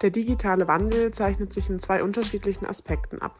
Der 0.00 0.10
digitale 0.10 0.68
Wandel 0.68 1.10
zeichnet 1.10 1.52
sich 1.52 1.68
in 1.68 1.80
zwei 1.80 2.02
unterschiedlichen 2.04 2.66
Aspekten 2.66 3.20
ab. 3.20 3.36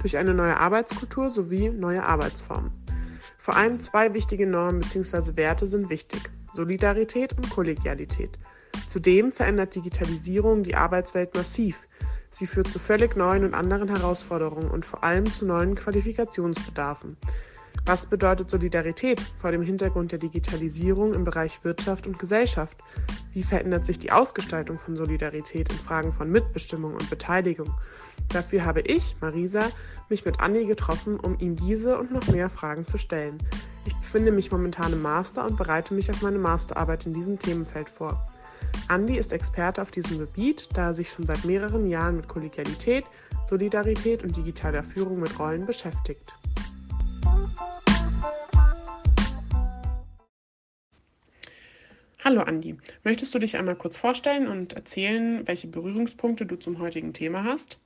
Durch 0.00 0.16
eine 0.16 0.34
neue 0.34 0.56
Arbeitskultur 0.56 1.30
sowie 1.30 1.70
neue 1.70 2.04
Arbeitsformen. 2.04 2.70
Vor 3.36 3.56
allem 3.56 3.80
zwei 3.80 4.14
wichtige 4.14 4.46
Normen 4.46 4.80
bzw. 4.80 5.36
Werte 5.36 5.66
sind 5.66 5.90
wichtig. 5.90 6.30
Solidarität 6.52 7.32
und 7.36 7.50
Kollegialität. 7.50 8.38
Zudem 8.88 9.32
verändert 9.32 9.74
Digitalisierung 9.74 10.62
die 10.62 10.76
Arbeitswelt 10.76 11.34
massiv. 11.34 11.76
Sie 12.30 12.46
führt 12.46 12.68
zu 12.68 12.78
völlig 12.78 13.16
neuen 13.16 13.44
und 13.44 13.54
anderen 13.54 13.88
Herausforderungen 13.88 14.70
und 14.70 14.84
vor 14.84 15.02
allem 15.02 15.26
zu 15.26 15.44
neuen 15.44 15.74
Qualifikationsbedarfen. 15.74 17.16
Was 17.86 18.04
bedeutet 18.04 18.50
Solidarität 18.50 19.20
vor 19.40 19.52
dem 19.52 19.62
Hintergrund 19.62 20.10
der 20.10 20.18
Digitalisierung 20.18 21.14
im 21.14 21.22
Bereich 21.22 21.62
Wirtschaft 21.62 22.08
und 22.08 22.18
Gesellschaft? 22.18 22.78
Wie 23.32 23.44
verändert 23.44 23.86
sich 23.86 23.96
die 23.96 24.10
Ausgestaltung 24.10 24.80
von 24.80 24.96
Solidarität 24.96 25.70
in 25.70 25.78
Fragen 25.78 26.12
von 26.12 26.28
Mitbestimmung 26.28 26.94
und 26.94 27.08
Beteiligung? 27.08 27.72
Dafür 28.30 28.64
habe 28.64 28.80
ich, 28.80 29.14
Marisa, 29.20 29.60
mich 30.08 30.24
mit 30.24 30.40
Andi 30.40 30.66
getroffen, 30.66 31.20
um 31.20 31.38
ihm 31.38 31.54
diese 31.54 31.96
und 31.96 32.10
noch 32.10 32.26
mehr 32.26 32.50
Fragen 32.50 32.88
zu 32.88 32.98
stellen. 32.98 33.38
Ich 33.84 33.94
befinde 33.94 34.32
mich 34.32 34.50
momentan 34.50 34.92
im 34.92 35.02
Master 35.02 35.46
und 35.46 35.56
bereite 35.56 35.94
mich 35.94 36.10
auf 36.10 36.22
meine 36.22 36.40
Masterarbeit 36.40 37.06
in 37.06 37.12
diesem 37.12 37.38
Themenfeld 37.38 37.88
vor. 37.88 38.32
Andi 38.88 39.16
ist 39.16 39.32
Experte 39.32 39.80
auf 39.80 39.92
diesem 39.92 40.18
Gebiet, 40.18 40.68
da 40.74 40.86
er 40.86 40.94
sich 40.94 41.12
schon 41.12 41.24
seit 41.24 41.44
mehreren 41.44 41.86
Jahren 41.86 42.16
mit 42.16 42.26
Kollegialität, 42.26 43.04
Solidarität 43.44 44.24
und 44.24 44.36
digitaler 44.36 44.82
Führung 44.82 45.20
mit 45.20 45.38
Rollen 45.38 45.66
beschäftigt. 45.66 46.32
Hallo 52.26 52.40
Andi, 52.40 52.76
möchtest 53.04 53.32
du 53.36 53.38
dich 53.38 53.56
einmal 53.56 53.76
kurz 53.76 53.96
vorstellen 53.96 54.48
und 54.48 54.72
erzählen, 54.72 55.46
welche 55.46 55.68
Berührungspunkte 55.68 56.44
du 56.44 56.56
zum 56.56 56.80
heutigen 56.80 57.12
Thema 57.12 57.44
hast? 57.44 57.78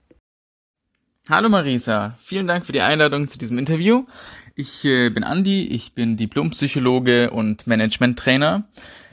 Hallo 1.29 1.51
Marisa, 1.51 2.17
vielen 2.23 2.47
Dank 2.47 2.65
für 2.65 2.73
die 2.73 2.81
Einladung 2.81 3.29
zu 3.29 3.37
diesem 3.39 3.59
Interview. 3.59 4.07
Ich 4.55 4.83
äh, 4.87 5.11
bin 5.11 5.25
Andi, 5.25 5.69
ich 5.69 5.93
bin 5.93 6.17
Diplompsychologe 6.17 7.33
und 7.33 7.67
Management-Trainer. 7.67 8.67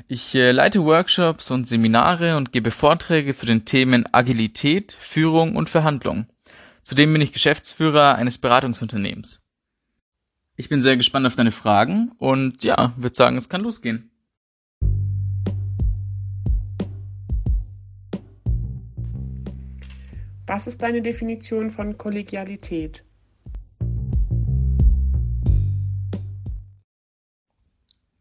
Ich 0.08 0.34
äh, 0.34 0.52
leite 0.54 0.86
Workshops 0.86 1.52
und 1.52 1.68
Seminare 1.68 2.38
und 2.38 2.54
gebe 2.54 2.72
Vorträge 2.72 3.34
zu 3.34 3.46
den 3.46 3.66
Themen 3.66 4.06
Agilität, 4.14 4.94
Führung 4.94 5.58
und 5.58 5.70
Verhandlung. 5.70 6.28
Zudem 6.84 7.12
bin 7.12 7.22
ich 7.22 7.34
Geschäftsführer 7.34 8.16
eines 8.16 8.38
Beratungsunternehmens. 8.38 9.42
Ich 10.56 10.70
bin 10.70 10.82
sehr 10.82 10.96
gespannt 10.96 11.28
auf 11.28 11.36
deine 11.36 11.52
Fragen 11.52 12.14
und 12.18 12.64
ja, 12.64 12.94
würde 12.96 13.14
sagen, 13.14 13.36
es 13.36 13.50
kann 13.50 13.60
losgehen. 13.60 14.10
Was 20.50 20.66
ist 20.66 20.82
deine 20.82 21.02
Definition 21.02 21.72
von 21.72 21.98
Kollegialität? 21.98 23.04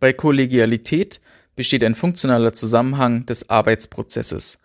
Bei 0.00 0.12
Kollegialität 0.12 1.20
besteht 1.55 1.84
ein 1.84 1.94
funktionaler 1.94 2.52
Zusammenhang 2.52 3.27
des 3.27 3.48
Arbeitsprozesses. 3.48 4.58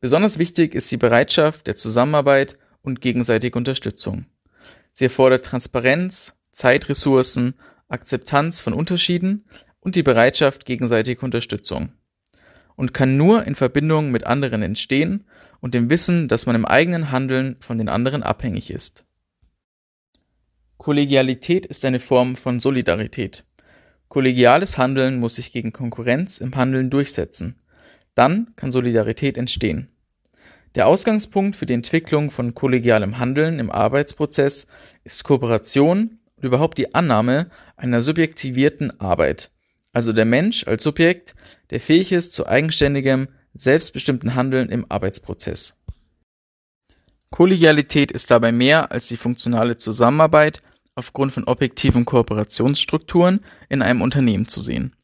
Besonders 0.00 0.38
wichtig 0.38 0.74
ist 0.74 0.90
die 0.90 0.98
Bereitschaft 0.98 1.66
der 1.66 1.74
Zusammenarbeit 1.74 2.58
und 2.82 3.00
gegenseitige 3.00 3.56
Unterstützung. 3.56 4.26
Sie 4.92 5.04
erfordert 5.04 5.46
Transparenz, 5.46 6.34
Zeitressourcen, 6.52 7.54
Akzeptanz 7.88 8.60
von 8.60 8.74
Unterschieden 8.74 9.46
und 9.80 9.96
die 9.96 10.02
Bereitschaft 10.02 10.66
gegenseitiger 10.66 11.22
Unterstützung 11.22 11.94
und 12.76 12.94
kann 12.94 13.16
nur 13.16 13.44
in 13.44 13.54
Verbindung 13.54 14.10
mit 14.10 14.24
anderen 14.24 14.62
entstehen 14.62 15.24
und 15.60 15.74
dem 15.74 15.90
Wissen, 15.90 16.28
dass 16.28 16.46
man 16.46 16.54
im 16.54 16.64
eigenen 16.64 17.10
Handeln 17.10 17.56
von 17.60 17.78
den 17.78 17.88
anderen 17.88 18.22
abhängig 18.22 18.70
ist. 18.70 19.04
Kollegialität 20.76 21.66
ist 21.66 21.84
eine 21.84 22.00
Form 22.00 22.36
von 22.36 22.60
Solidarität. 22.60 23.44
Kollegiales 24.08 24.78
Handeln 24.78 25.18
muss 25.18 25.36
sich 25.36 25.50
gegen 25.50 25.72
Konkurrenz 25.72 26.38
im 26.38 26.54
Handeln 26.54 26.90
durchsetzen. 26.90 27.60
Dann 28.14 28.52
kann 28.56 28.70
Solidarität 28.70 29.36
entstehen. 29.36 29.88
Der 30.74 30.86
Ausgangspunkt 30.86 31.56
für 31.56 31.66
die 31.66 31.74
Entwicklung 31.74 32.30
von 32.30 32.54
kollegialem 32.54 33.18
Handeln 33.18 33.58
im 33.58 33.70
Arbeitsprozess 33.70 34.66
ist 35.04 35.24
Kooperation 35.24 36.18
und 36.36 36.44
überhaupt 36.44 36.76
die 36.76 36.94
Annahme 36.94 37.50
einer 37.76 38.02
subjektivierten 38.02 39.00
Arbeit, 39.00 39.50
also 39.92 40.12
der 40.12 40.26
Mensch 40.26 40.66
als 40.66 40.82
Subjekt, 40.82 41.34
der 41.70 41.80
fähig 41.80 42.12
ist 42.12 42.32
zu 42.32 42.46
eigenständigem, 42.46 43.28
selbstbestimmten 43.54 44.34
Handeln 44.34 44.68
im 44.68 44.86
Arbeitsprozess. 44.88 45.80
Kollegialität 47.30 48.12
ist 48.12 48.30
dabei 48.30 48.52
mehr 48.52 48.92
als 48.92 49.08
die 49.08 49.16
funktionale 49.16 49.76
Zusammenarbeit 49.76 50.62
aufgrund 50.94 51.32
von 51.32 51.44
objektiven 51.44 52.04
Kooperationsstrukturen 52.04 53.40
in 53.68 53.82
einem 53.82 54.02
Unternehmen 54.02 54.48
zu 54.48 54.60
sehen. 54.60 54.94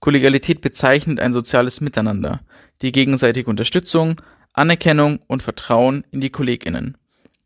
Kollegialität 0.00 0.60
bezeichnet 0.60 1.20
ein 1.20 1.32
soziales 1.32 1.80
Miteinander, 1.80 2.40
die 2.82 2.92
gegenseitige 2.92 3.50
Unterstützung, 3.50 4.20
Anerkennung 4.52 5.20
und 5.26 5.42
Vertrauen 5.42 6.04
in 6.10 6.20
die 6.20 6.30
Kolleginnen. 6.30 6.96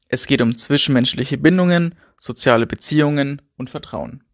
Es 0.09 0.27
geht 0.27 0.43
um 0.43 0.57
zwischenmenschliche 0.57 1.39
Bindungen, 1.39 1.95
soziale 2.21 2.67
Beziehungen 2.67 3.43
und 3.57 3.71
Vertrauen. 3.71 4.25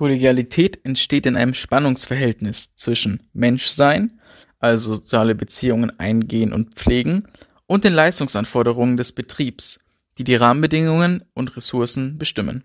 Kollegialität 0.00 0.82
entsteht 0.86 1.26
in 1.26 1.36
einem 1.36 1.52
Spannungsverhältnis 1.52 2.74
zwischen 2.74 3.20
Menschsein, 3.34 4.18
also 4.58 4.94
soziale 4.94 5.34
Beziehungen 5.34 5.92
eingehen 6.00 6.54
und 6.54 6.74
pflegen, 6.74 7.28
und 7.66 7.84
den 7.84 7.92
Leistungsanforderungen 7.92 8.96
des 8.96 9.12
Betriebs, 9.12 9.80
die 10.16 10.24
die 10.24 10.36
Rahmenbedingungen 10.36 11.24
und 11.34 11.54
Ressourcen 11.54 12.16
bestimmen. 12.16 12.64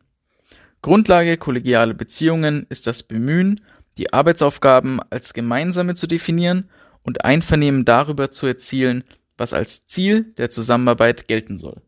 Grundlage 0.81 1.35
kollegialer 1.35 1.93
Beziehungen 1.93 2.67
ist 2.69 2.87
das 2.87 3.03
Bemühen, 3.03 3.59
die 3.97 4.13
Arbeitsaufgaben 4.13 5.01
als 5.09 5.33
gemeinsame 5.33 5.93
zu 5.95 6.07
definieren 6.07 6.69
und 7.03 7.25
Einvernehmen 7.25 7.83
darüber 7.83 8.31
zu 8.31 8.47
erzielen, 8.47 9.03
was 9.35 9.51
als 9.51 9.85
Ziel 9.85 10.33
der 10.37 10.51
Zusammenarbeit 10.51 11.27
gelten 11.27 11.57
soll. 11.57 11.81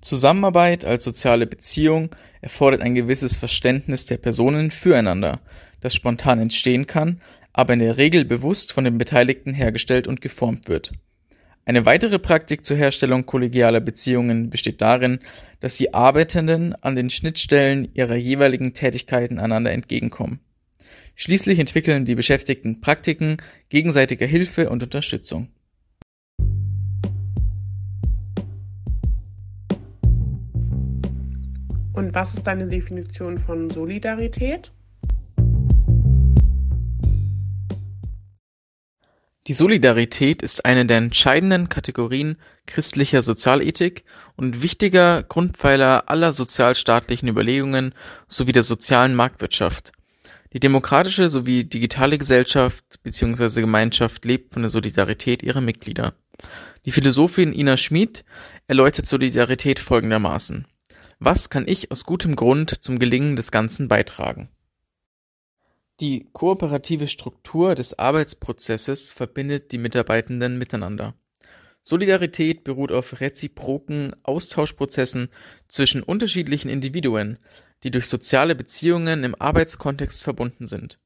Zusammenarbeit 0.00 0.84
als 0.84 1.04
soziale 1.04 1.46
Beziehung 1.46 2.10
erfordert 2.40 2.80
ein 2.80 2.94
gewisses 2.94 3.36
Verständnis 3.36 4.06
der 4.06 4.16
Personen 4.16 4.70
füreinander, 4.70 5.40
das 5.80 5.94
spontan 5.94 6.40
entstehen 6.40 6.86
kann, 6.86 7.20
aber 7.52 7.74
in 7.74 7.80
der 7.80 7.98
Regel 7.98 8.24
bewusst 8.24 8.72
von 8.72 8.84
den 8.84 8.96
Beteiligten 8.96 9.52
hergestellt 9.52 10.06
und 10.06 10.20
geformt 10.20 10.68
wird. 10.68 10.92
Eine 11.66 11.84
weitere 11.84 12.18
Praktik 12.18 12.64
zur 12.64 12.78
Herstellung 12.78 13.26
kollegialer 13.26 13.80
Beziehungen 13.80 14.48
besteht 14.48 14.80
darin, 14.80 15.20
dass 15.60 15.76
die 15.76 15.92
Arbeitenden 15.92 16.74
an 16.74 16.96
den 16.96 17.10
Schnittstellen 17.10 17.90
ihrer 17.94 18.16
jeweiligen 18.16 18.72
Tätigkeiten 18.72 19.38
einander 19.38 19.70
entgegenkommen. 19.70 20.40
Schließlich 21.14 21.58
entwickeln 21.58 22.06
die 22.06 22.14
Beschäftigten 22.14 22.80
Praktiken 22.80 23.36
gegenseitiger 23.68 24.26
Hilfe 24.26 24.70
und 24.70 24.82
Unterstützung. 24.82 25.48
Und 31.92 32.14
was 32.14 32.34
ist 32.34 32.46
deine 32.46 32.66
Definition 32.66 33.38
von 33.38 33.68
Solidarität? 33.70 34.70
Die 39.46 39.54
Solidarität 39.54 40.42
ist 40.42 40.64
eine 40.64 40.86
der 40.86 40.98
entscheidenden 40.98 41.68
Kategorien 41.68 42.36
christlicher 42.66 43.22
Sozialethik 43.22 44.04
und 44.36 44.62
wichtiger 44.62 45.24
Grundpfeiler 45.24 46.04
aller 46.08 46.32
sozialstaatlichen 46.32 47.28
Überlegungen 47.28 47.92
sowie 48.28 48.52
der 48.52 48.62
sozialen 48.62 49.16
Marktwirtschaft. 49.16 49.90
Die 50.52 50.60
demokratische 50.60 51.28
sowie 51.28 51.64
digitale 51.64 52.18
Gesellschaft 52.18 52.84
bzw. 53.02 53.62
Gemeinschaft 53.62 54.24
lebt 54.24 54.52
von 54.52 54.62
der 54.62 54.70
Solidarität 54.70 55.42
ihrer 55.42 55.60
Mitglieder. 55.60 56.12
Die 56.84 56.92
Philosophin 56.92 57.52
Ina 57.52 57.76
Schmid 57.76 58.24
erläutert 58.68 59.06
Solidarität 59.06 59.80
folgendermaßen. 59.80 60.66
Was 61.22 61.50
kann 61.50 61.68
ich 61.68 61.92
aus 61.92 62.04
gutem 62.04 62.34
Grund 62.34 62.82
zum 62.82 62.98
Gelingen 62.98 63.36
des 63.36 63.50
Ganzen 63.50 63.88
beitragen? 63.88 64.48
Die 66.00 66.30
kooperative 66.32 67.08
Struktur 67.08 67.74
des 67.74 67.98
Arbeitsprozesses 67.98 69.12
verbindet 69.12 69.70
die 69.70 69.76
Mitarbeitenden 69.76 70.56
miteinander. 70.56 71.14
Solidarität 71.82 72.64
beruht 72.64 72.90
auf 72.90 73.20
reziproken 73.20 74.16
Austauschprozessen 74.22 75.28
zwischen 75.68 76.02
unterschiedlichen 76.02 76.70
Individuen, 76.70 77.36
die 77.82 77.90
durch 77.90 78.06
soziale 78.06 78.54
Beziehungen 78.54 79.22
im 79.22 79.34
Arbeitskontext 79.38 80.22
verbunden 80.22 80.66
sind. 80.66 80.98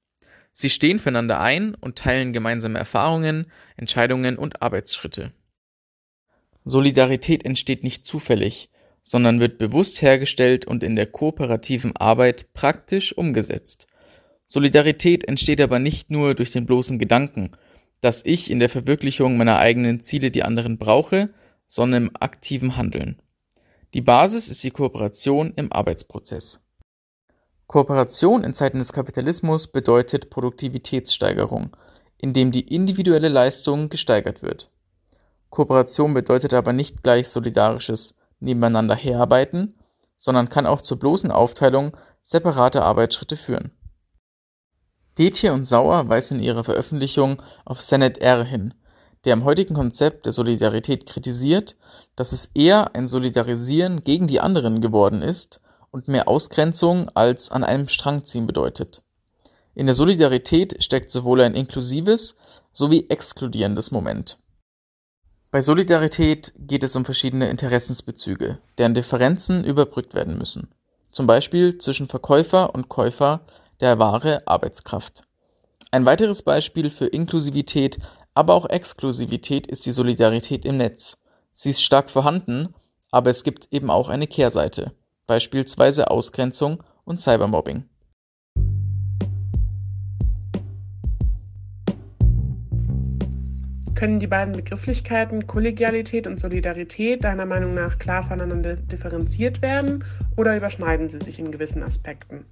Sie 0.52 0.70
stehen 0.70 1.00
füreinander 1.00 1.40
ein 1.40 1.74
und 1.74 1.98
teilen 1.98 2.32
gemeinsame 2.32 2.78
Erfahrungen, 2.78 3.50
Entscheidungen 3.76 4.38
und 4.38 4.62
Arbeitsschritte. 4.62 5.32
Solidarität 6.62 7.44
entsteht 7.44 7.82
nicht 7.82 8.06
zufällig, 8.06 8.70
sondern 9.04 9.38
wird 9.38 9.58
bewusst 9.58 10.00
hergestellt 10.00 10.66
und 10.66 10.82
in 10.82 10.96
der 10.96 11.06
kooperativen 11.06 11.94
Arbeit 11.94 12.54
praktisch 12.54 13.16
umgesetzt. 13.16 13.86
Solidarität 14.46 15.28
entsteht 15.28 15.60
aber 15.60 15.78
nicht 15.78 16.10
nur 16.10 16.34
durch 16.34 16.50
den 16.50 16.64
bloßen 16.64 16.98
Gedanken, 16.98 17.50
dass 18.00 18.24
ich 18.24 18.50
in 18.50 18.60
der 18.60 18.70
Verwirklichung 18.70 19.36
meiner 19.36 19.58
eigenen 19.58 20.00
Ziele 20.00 20.30
die 20.30 20.42
anderen 20.42 20.78
brauche, 20.78 21.30
sondern 21.66 22.04
im 22.04 22.16
aktiven 22.18 22.76
Handeln. 22.76 23.20
Die 23.92 24.00
Basis 24.00 24.48
ist 24.48 24.64
die 24.64 24.70
Kooperation 24.70 25.52
im 25.54 25.70
Arbeitsprozess. 25.70 26.62
Kooperation 27.66 28.42
in 28.42 28.54
Zeiten 28.54 28.78
des 28.78 28.92
Kapitalismus 28.92 29.68
bedeutet 29.68 30.30
Produktivitätssteigerung, 30.30 31.76
indem 32.18 32.52
die 32.52 32.74
individuelle 32.74 33.28
Leistung 33.28 33.90
gesteigert 33.90 34.42
wird. 34.42 34.70
Kooperation 35.50 36.14
bedeutet 36.14 36.54
aber 36.54 36.72
nicht 36.72 37.02
gleich 37.02 37.28
solidarisches 37.28 38.18
Nebeneinander 38.44 38.94
herarbeiten, 38.94 39.74
sondern 40.16 40.48
kann 40.48 40.66
auch 40.66 40.80
zur 40.80 40.98
bloßen 40.98 41.30
Aufteilung 41.30 41.96
separater 42.22 42.84
Arbeitsschritte 42.84 43.36
führen. 43.36 43.72
Detje 45.18 45.52
und 45.52 45.64
Sauer 45.64 46.08
weisen 46.08 46.38
in 46.38 46.44
ihrer 46.44 46.64
Veröffentlichung 46.64 47.42
auf 47.64 47.80
Senet 47.80 48.18
R. 48.18 48.44
hin, 48.44 48.74
der 49.24 49.32
am 49.32 49.44
heutigen 49.44 49.74
Konzept 49.74 50.26
der 50.26 50.32
Solidarität 50.32 51.06
kritisiert, 51.06 51.76
dass 52.16 52.32
es 52.32 52.46
eher 52.54 52.94
ein 52.94 53.06
Solidarisieren 53.06 54.04
gegen 54.04 54.26
die 54.26 54.40
anderen 54.40 54.80
geworden 54.80 55.22
ist 55.22 55.60
und 55.90 56.08
mehr 56.08 56.28
Ausgrenzung 56.28 57.08
als 57.14 57.50
an 57.50 57.64
einem 57.64 57.88
Strang 57.88 58.24
ziehen 58.24 58.46
bedeutet. 58.46 59.02
In 59.74 59.86
der 59.86 59.94
Solidarität 59.94 60.82
steckt 60.82 61.10
sowohl 61.10 61.40
ein 61.40 61.54
inklusives 61.54 62.36
sowie 62.72 63.06
exkludierendes 63.08 63.90
Moment. 63.90 64.38
Bei 65.54 65.60
Solidarität 65.60 66.52
geht 66.58 66.82
es 66.82 66.96
um 66.96 67.04
verschiedene 67.04 67.48
Interessensbezüge, 67.48 68.58
deren 68.76 68.94
Differenzen 68.94 69.62
überbrückt 69.62 70.12
werden 70.12 70.36
müssen, 70.36 70.66
zum 71.12 71.28
Beispiel 71.28 71.78
zwischen 71.78 72.08
Verkäufer 72.08 72.74
und 72.74 72.88
Käufer 72.88 73.40
der 73.80 74.00
Ware 74.00 74.42
Arbeitskraft. 74.46 75.22
Ein 75.92 76.06
weiteres 76.06 76.42
Beispiel 76.42 76.90
für 76.90 77.06
Inklusivität, 77.06 77.98
aber 78.34 78.52
auch 78.52 78.68
Exklusivität 78.68 79.68
ist 79.68 79.86
die 79.86 79.92
Solidarität 79.92 80.64
im 80.64 80.76
Netz. 80.76 81.18
Sie 81.52 81.70
ist 81.70 81.84
stark 81.84 82.10
vorhanden, 82.10 82.74
aber 83.12 83.30
es 83.30 83.44
gibt 83.44 83.68
eben 83.70 83.90
auch 83.90 84.08
eine 84.08 84.26
Kehrseite 84.26 84.90
beispielsweise 85.28 86.10
Ausgrenzung 86.10 86.82
und 87.04 87.20
Cybermobbing. 87.20 87.84
Können 93.94 94.20
die 94.20 94.26
beiden 94.26 94.52
Begrifflichkeiten 94.52 95.46
Kollegialität 95.46 96.26
und 96.26 96.40
Solidarität 96.40 97.24
deiner 97.24 97.46
Meinung 97.46 97.74
nach 97.74 97.98
klar 97.98 98.26
voneinander 98.26 98.76
differenziert 98.76 99.62
werden 99.62 100.04
oder 100.36 100.56
überschneiden 100.56 101.08
sie 101.08 101.20
sich 101.20 101.38
in 101.38 101.52
gewissen 101.52 101.82
Aspekten? 101.82 102.44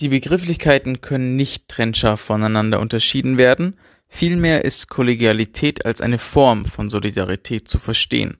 Die 0.00 0.08
Begrifflichkeiten 0.08 1.00
können 1.00 1.36
nicht 1.36 1.68
trennscharf 1.68 2.20
voneinander 2.20 2.80
unterschieden 2.80 3.38
werden, 3.38 3.74
Vielmehr 4.08 4.64
ist 4.64 4.88
Kollegialität 4.88 5.84
als 5.84 6.00
eine 6.00 6.18
Form 6.18 6.64
von 6.64 6.90
Solidarität 6.90 7.68
zu 7.68 7.78
verstehen. 7.78 8.38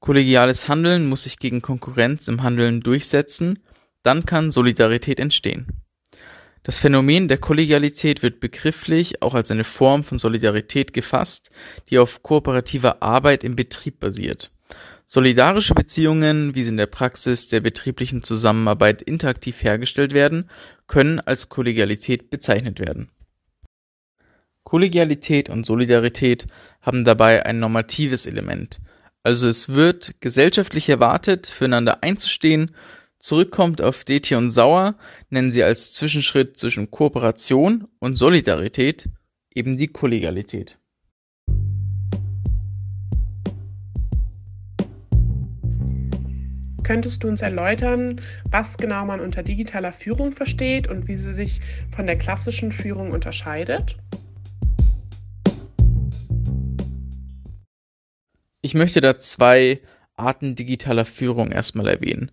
Kollegiales 0.00 0.68
Handeln 0.68 1.08
muss 1.08 1.22
sich 1.22 1.38
gegen 1.38 1.62
Konkurrenz 1.62 2.28
im 2.28 2.42
Handeln 2.42 2.80
durchsetzen, 2.80 3.60
dann 4.02 4.26
kann 4.26 4.50
Solidarität 4.50 5.18
entstehen. 5.18 5.87
Das 6.68 6.80
Phänomen 6.80 7.28
der 7.28 7.38
Kollegialität 7.38 8.22
wird 8.22 8.40
begrifflich 8.40 9.22
auch 9.22 9.32
als 9.34 9.50
eine 9.50 9.64
Form 9.64 10.04
von 10.04 10.18
Solidarität 10.18 10.92
gefasst, 10.92 11.48
die 11.88 11.98
auf 11.98 12.22
kooperativer 12.22 13.02
Arbeit 13.02 13.42
im 13.42 13.56
Betrieb 13.56 14.00
basiert. 14.00 14.50
Solidarische 15.06 15.72
Beziehungen, 15.72 16.54
wie 16.54 16.64
sie 16.64 16.68
in 16.68 16.76
der 16.76 16.84
Praxis 16.84 17.48
der 17.48 17.60
betrieblichen 17.60 18.22
Zusammenarbeit 18.22 19.00
interaktiv 19.00 19.62
hergestellt 19.62 20.12
werden, 20.12 20.50
können 20.86 21.20
als 21.20 21.48
Kollegialität 21.48 22.28
bezeichnet 22.28 22.80
werden. 22.80 23.08
Kollegialität 24.62 25.48
und 25.48 25.64
Solidarität 25.64 26.48
haben 26.82 27.06
dabei 27.06 27.46
ein 27.46 27.60
normatives 27.60 28.26
Element, 28.26 28.78
also 29.22 29.48
es 29.48 29.68
wird 29.68 30.14
gesellschaftlich 30.20 30.88
erwartet, 30.88 31.46
füreinander 31.46 32.02
einzustehen, 32.02 32.74
zurückkommt 33.18 33.82
auf 33.82 34.04
Detje 34.04 34.38
und 34.38 34.50
Sauer, 34.50 34.96
nennen 35.30 35.52
sie 35.52 35.62
als 35.62 35.92
Zwischenschritt 35.92 36.58
zwischen 36.58 36.90
Kooperation 36.90 37.88
und 37.98 38.16
Solidarität 38.16 39.08
eben 39.54 39.76
die 39.76 39.88
Kollegialität. 39.88 40.78
Könntest 46.84 47.22
du 47.22 47.28
uns 47.28 47.42
erläutern, 47.42 48.22
was 48.50 48.78
genau 48.78 49.04
man 49.04 49.20
unter 49.20 49.42
digitaler 49.42 49.92
Führung 49.92 50.32
versteht 50.32 50.88
und 50.88 51.06
wie 51.06 51.16
sie 51.16 51.34
sich 51.34 51.60
von 51.94 52.06
der 52.06 52.16
klassischen 52.16 52.72
Führung 52.72 53.10
unterscheidet? 53.10 53.98
Ich 58.62 58.72
möchte 58.72 59.02
da 59.02 59.18
zwei 59.18 59.80
Arten 60.14 60.54
digitaler 60.54 61.04
Führung 61.04 61.50
erstmal 61.50 61.88
erwähnen. 61.88 62.30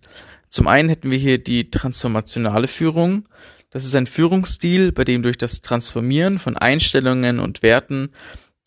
Zum 0.48 0.68
einen 0.68 0.88
hätten 0.88 1.10
wir 1.10 1.18
hier 1.18 1.38
die 1.38 1.70
transformationale 1.70 2.68
Führung. 2.68 3.28
Das 3.70 3.84
ist 3.84 3.94
ein 3.94 4.06
Führungsstil, 4.06 4.92
bei 4.92 5.04
dem 5.04 5.22
durch 5.22 5.38
das 5.38 5.60
Transformieren 5.60 6.38
von 6.38 6.56
Einstellungen 6.56 7.40
und 7.40 7.62
Werten 7.62 8.10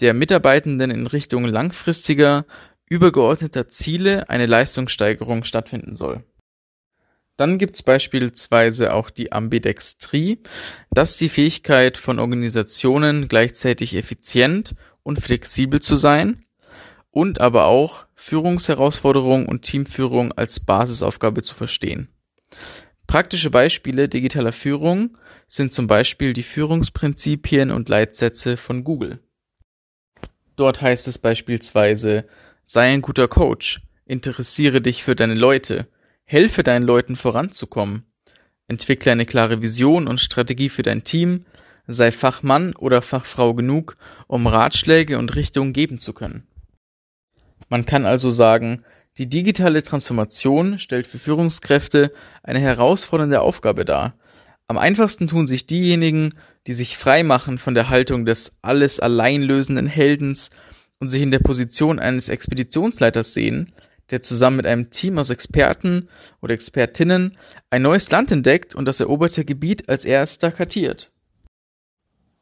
der 0.02 0.14
Mitarbeitenden 0.14 0.92
in 0.92 1.08
Richtung 1.08 1.46
langfristiger, 1.46 2.46
übergeordneter 2.90 3.68
Ziele 3.68 4.30
eine 4.30 4.46
Leistungssteigerung 4.46 5.44
stattfinden 5.44 5.96
soll. 5.96 6.24
Dann 7.38 7.58
gibt's 7.58 7.84
beispielsweise 7.84 8.94
auch 8.94 9.10
die 9.10 9.32
Ambidextrie. 9.32 10.42
Das 10.92 11.12
ist 11.12 11.22
die 11.22 11.30
Fähigkeit 11.30 11.98
von 11.98 12.20
Organisationen 12.20 13.30
gleichzeitig 13.30 13.96
effizient 13.96 14.75
und 15.04 15.22
flexibel 15.22 15.82
zu 15.82 15.96
sein 15.96 16.44
und 17.12 17.42
aber 17.42 17.66
auch 17.66 18.06
Führungsherausforderungen 18.16 19.48
und 19.48 19.64
Teamführung 19.64 20.32
als 20.34 20.60
Basisaufgabe 20.60 21.42
zu 21.42 21.54
verstehen. 21.54 22.10
Praktische 23.08 23.50
Beispiele 23.50 24.08
digitaler 24.08 24.52
Führung 24.52 25.18
sind 25.48 25.74
zum 25.74 25.88
Beispiel 25.88 26.34
die 26.34 26.44
Führungsprinzipien 26.44 27.72
und 27.72 27.90
Leitsätze 27.90 28.56
von 28.56 28.84
Google. 28.84 29.20
Dort 30.56 30.82
heißt 30.82 31.08
es 31.08 31.18
beispielsweise, 31.18 32.26
sei 32.64 32.94
ein 32.94 33.02
guter 33.02 33.28
Coach, 33.28 33.82
interessiere 34.06 34.82
dich 34.82 35.04
für 35.04 35.16
deine 35.16 35.34
Leute, 35.34 35.88
helfe 36.24 36.62
deinen 36.64 36.84
Leuten 36.84 37.16
voranzukommen, 37.16 38.04
entwickle 38.68 39.12
eine 39.12 39.25
klare 39.25 39.62
Vision 39.62 40.08
und 40.08 40.20
Strategie 40.20 40.70
für 40.70 40.84
dein 40.84 41.04
Team, 41.04 41.46
sei 41.88 42.12
Fachmann 42.12 42.75
oder 42.75 43.01
Fachfrau 43.01 43.56
genug, 43.56 43.98
um 44.28 44.46
Ratschläge 44.46 45.18
und 45.18 45.36
Richtungen 45.36 45.74
geben 45.74 45.98
zu 45.98 46.13
können. 46.13 46.49
Man 47.70 47.86
kann 47.86 48.06
also 48.06 48.30
sagen, 48.30 48.84
die 49.18 49.30
digitale 49.30 49.84
Transformation 49.84 50.80
stellt 50.80 51.06
für 51.06 51.20
Führungskräfte 51.20 52.12
eine 52.44 52.60
herausfordernde 52.60 53.42
Aufgabe 53.42 53.86
dar. 53.86 54.16
Am 54.68 54.78
einfachsten 54.78 55.28
tun 55.28 55.48
sich 55.48 55.68
diejenigen, 55.68 56.34
die 56.68 56.74
sich 56.74 56.98
frei 56.98 57.24
machen 57.24 57.58
von 57.58 57.76
der 57.76 57.90
Haltung 57.90 58.26
des 58.26 58.58
alles 58.62 59.00
allein 59.00 59.42
lösenden 59.42 59.88
Heldens 59.88 60.50
und 61.00 61.10
sich 61.10 61.22
in 61.22 61.32
der 61.32 61.40
Position 61.40 62.00
eines 62.00 62.30
Expeditionsleiters 62.30 63.34
sehen, 63.34 63.72
der 64.10 64.22
zusammen 64.22 64.58
mit 64.58 64.66
einem 64.66 64.90
Team 64.90 65.18
aus 65.18 65.30
Experten 65.30 66.10
oder 66.42 66.54
Expertinnen 66.54 67.38
ein 67.70 67.82
neues 67.82 68.10
Land 68.10 68.32
entdeckt 68.32 68.74
und 68.74 68.86
das 68.86 69.00
eroberte 69.00 69.46
Gebiet 69.46 69.90
als 69.90 70.06
erster 70.06 70.52
kartiert. 70.52 71.12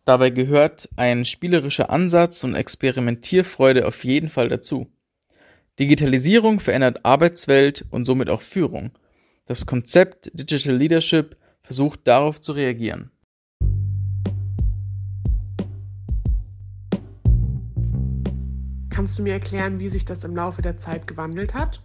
Dabei 0.06 0.30
gehört 0.30 0.88
ein 0.96 1.26
spielerischer 1.26 1.90
Ansatz 1.90 2.44
und 2.46 2.56
Experimentierfreude 2.56 3.86
auf 3.86 4.06
jeden 4.06 4.30
Fall 4.30 4.48
dazu. 4.48 4.90
Digitalisierung 5.80 6.60
verändert 6.60 7.06
Arbeitswelt 7.06 7.86
und 7.92 8.06
somit 8.06 8.30
auch 8.30 8.42
Führung. 8.42 8.90
Das 9.46 9.68
Konzept 9.68 10.32
Digital 10.34 10.76
Leadership 10.76 11.38
versucht 11.62 12.00
darauf 12.06 12.42
zu 12.42 12.54
reagieren. 12.54 13.12
Kannst 18.90 19.20
du 19.20 19.24
mir 19.24 19.34
erklären, 19.34 19.80
wie 19.80 19.90
sich 19.90 20.04
das 20.04 20.24
im 20.24 20.36
Laufe 20.36 20.64
der 20.64 20.80
Zeit 20.80 21.06
gewandelt 21.06 21.54
hat? 21.54 21.84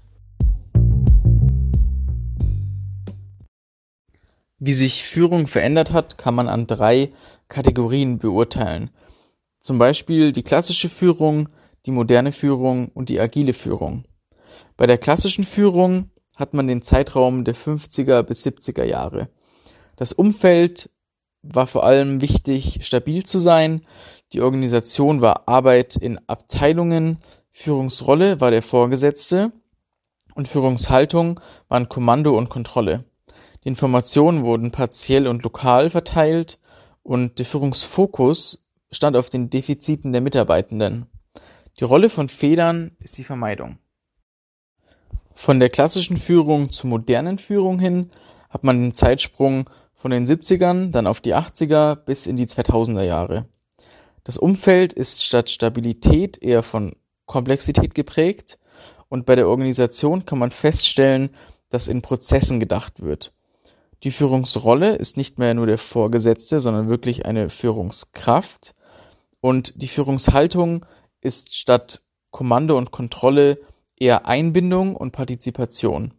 Wie 4.58 4.72
sich 4.72 5.04
Führung 5.04 5.46
verändert 5.46 5.92
hat, 5.92 6.16
kann 6.16 6.34
man 6.34 6.48
an 6.48 6.66
drei 6.66 7.12
Kategorien 7.48 8.18
beurteilen. 8.18 8.88
Zum 9.60 9.78
Beispiel 9.78 10.32
die 10.32 10.44
klassische 10.44 10.88
Führung, 10.88 11.50
die 11.86 11.90
moderne 11.90 12.32
Führung 12.32 12.88
und 12.88 13.08
die 13.08 13.20
agile 13.20 13.54
Führung. 13.54 14.04
Bei 14.76 14.86
der 14.86 14.98
klassischen 14.98 15.44
Führung 15.44 16.10
hat 16.36 16.54
man 16.54 16.66
den 16.66 16.82
Zeitraum 16.82 17.44
der 17.44 17.54
50er 17.54 18.22
bis 18.22 18.44
70er 18.46 18.84
Jahre. 18.84 19.28
Das 19.96 20.12
Umfeld 20.12 20.90
war 21.42 21.66
vor 21.66 21.84
allem 21.84 22.20
wichtig, 22.20 22.80
stabil 22.82 23.24
zu 23.24 23.38
sein. 23.38 23.82
Die 24.32 24.40
Organisation 24.40 25.20
war 25.20 25.48
Arbeit 25.48 25.96
in 25.96 26.18
Abteilungen, 26.28 27.18
Führungsrolle 27.50 28.40
war 28.40 28.50
der 28.50 28.62
Vorgesetzte 28.62 29.52
und 30.34 30.48
Führungshaltung 30.48 31.40
waren 31.68 31.88
Kommando 31.88 32.36
und 32.36 32.48
Kontrolle. 32.48 33.04
Die 33.64 33.68
Informationen 33.68 34.42
wurden 34.42 34.70
partiell 34.70 35.26
und 35.26 35.42
lokal 35.42 35.90
verteilt 35.90 36.58
und 37.02 37.38
der 37.38 37.46
Führungsfokus 37.46 38.64
stand 38.90 39.16
auf 39.16 39.30
den 39.30 39.50
Defiziten 39.50 40.12
der 40.12 40.20
Mitarbeitenden. 40.20 41.06
Die 41.78 41.84
Rolle 41.84 42.10
von 42.10 42.28
Fehlern 42.28 42.96
ist 42.98 43.16
die 43.16 43.24
Vermeidung. 43.24 43.78
Von 45.32 45.58
der 45.58 45.70
klassischen 45.70 46.18
Führung 46.18 46.70
zur 46.70 46.90
modernen 46.90 47.38
Führung 47.38 47.78
hin 47.78 48.10
hat 48.50 48.64
man 48.64 48.80
den 48.80 48.92
Zeitsprung 48.92 49.70
von 49.94 50.10
den 50.10 50.26
70ern, 50.26 50.90
dann 50.90 51.06
auf 51.06 51.20
die 51.20 51.34
80er 51.34 51.96
bis 51.96 52.26
in 52.26 52.36
die 52.36 52.46
2000er 52.46 53.02
Jahre. 53.02 53.46
Das 54.24 54.36
Umfeld 54.36 54.92
ist 54.92 55.24
statt 55.24 55.48
Stabilität 55.48 56.42
eher 56.42 56.62
von 56.62 56.94
Komplexität 57.24 57.94
geprägt 57.94 58.58
und 59.08 59.24
bei 59.24 59.34
der 59.34 59.48
Organisation 59.48 60.26
kann 60.26 60.38
man 60.38 60.50
feststellen, 60.50 61.30
dass 61.70 61.88
in 61.88 62.02
Prozessen 62.02 62.60
gedacht 62.60 63.00
wird. 63.00 63.32
Die 64.02 64.10
Führungsrolle 64.10 64.96
ist 64.96 65.16
nicht 65.16 65.38
mehr 65.38 65.54
nur 65.54 65.66
der 65.66 65.78
Vorgesetzte, 65.78 66.60
sondern 66.60 66.88
wirklich 66.88 67.24
eine 67.24 67.48
Führungskraft. 67.48 68.74
Und 69.40 69.80
die 69.80 69.88
Führungshaltung 69.88 70.84
ist 71.22 71.56
statt 71.56 72.02
Kommando 72.30 72.76
und 72.76 72.90
Kontrolle 72.90 73.58
eher 73.96 74.26
Einbindung 74.26 74.94
und 74.96 75.12
Partizipation. 75.12 76.12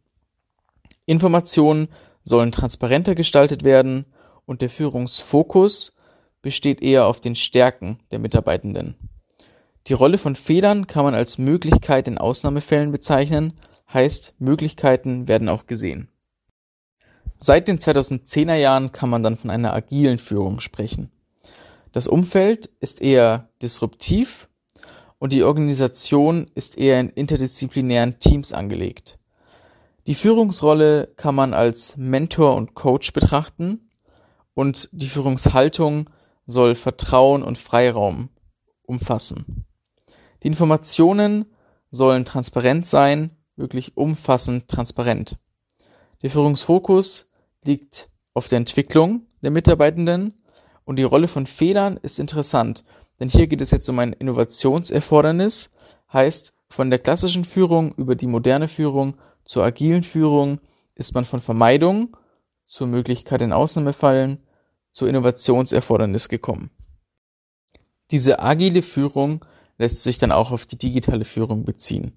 Informationen 1.06 1.90
sollen 2.24 2.52
transparenter 2.52 3.14
gestaltet 3.14 3.64
werden 3.64 4.06
und 4.46 4.62
der 4.62 4.70
Führungsfokus 4.70 5.96
besteht 6.42 6.82
eher 6.82 7.06
auf 7.06 7.20
den 7.20 7.36
Stärken 7.36 8.00
der 8.12 8.20
Mitarbeitenden. 8.20 8.96
Die 9.88 9.94
Rolle 9.94 10.18
von 10.18 10.36
Fehlern 10.36 10.88
kann 10.88 11.04
man 11.04 11.14
als 11.14 11.38
Möglichkeit 11.38 12.08
in 12.08 12.18
Ausnahmefällen 12.18 12.92
bezeichnen, 12.92 13.54
heißt 13.92 14.36
Möglichkeiten 14.40 15.28
werden 15.28 15.50
auch 15.50 15.68
gesehen. 15.68 16.08
Seit 17.40 17.68
den 17.68 17.78
2010er 17.78 18.56
Jahren 18.56 18.94
kann 18.94 19.10
man 19.10 19.24
dann 19.24 19.36
von 19.36 19.50
einer 19.50 19.74
agilen 19.74 20.20
Führung 20.20 20.62
sprechen. 20.62 21.12
Das 21.92 22.08
Umfeld 22.08 22.70
ist 22.80 23.02
eher 23.02 23.50
disruptiv 23.62 24.48
und 25.24 25.32
die 25.32 25.44
Organisation 25.44 26.52
ist 26.54 26.78
eher 26.78 27.00
in 27.00 27.08
interdisziplinären 27.08 28.20
Teams 28.20 28.52
angelegt. 28.52 29.20
Die 30.06 30.16
Führungsrolle 30.16 31.14
kann 31.16 31.34
man 31.34 31.54
als 31.54 31.96
Mentor 31.96 32.58
und 32.58 32.74
Coach 32.74 33.14
betrachten 33.14 33.90
und 34.54 34.90
die 34.92 35.08
Führungshaltung 35.08 36.10
soll 36.46 36.76
Vertrauen 36.76 37.42
und 37.42 37.58
Freiraum 37.58 38.32
umfassen. 38.82 39.64
Die 40.44 40.48
Informationen 40.48 41.46
sollen 41.90 42.26
transparent 42.26 42.86
sein, 42.86 43.30
wirklich 43.56 43.96
umfassend 43.96 44.68
transparent. 44.68 45.38
Der 46.22 46.32
Führungsfokus 46.32 47.28
liegt 47.64 48.10
auf 48.34 48.50
der 48.50 48.58
Entwicklung 48.58 49.26
der 49.42 49.52
Mitarbeitenden 49.52 50.34
und 50.84 50.98
die 50.98 51.04
Rolle 51.04 51.30
von 51.30 51.46
Fehlern 51.46 51.96
ist 51.96 52.20
interessant, 52.20 52.84
denn 53.20 53.30
hier 53.30 53.48
geht 53.48 53.62
es 53.62 53.72
jetzt 53.72 53.88
um 53.90 54.00
ein 54.00 54.14
Innovationserfordernis, 54.14 55.70
heißt 56.12 56.54
von 56.70 56.90
der 56.90 57.00
klassischen 57.00 57.46
Führung 57.46 57.94
über 57.96 58.16
die 58.16 58.28
moderne 58.28 58.68
Führung 58.68 59.16
zur 59.46 59.64
agilen 59.64 60.04
Führung 60.04 60.60
ist 60.96 61.14
man 61.14 61.26
von 61.26 61.42
Vermeidung 61.42 62.16
zur 62.66 62.88
Möglichkeit 62.88 63.42
in 63.42 63.54
Ausnahmefallen 63.54 64.40
zur 64.92 65.10
Innovationserfordernis 65.10 66.30
gekommen. 66.30 66.70
Diese 68.12 68.40
agile 68.40 68.84
Führung 68.84 69.44
lässt 69.78 70.04
sich 70.04 70.18
dann 70.18 70.32
auch 70.32 70.52
auf 70.52 70.66
die 70.66 70.78
digitale 70.78 71.26
Führung 71.26 71.66
beziehen. 71.66 72.14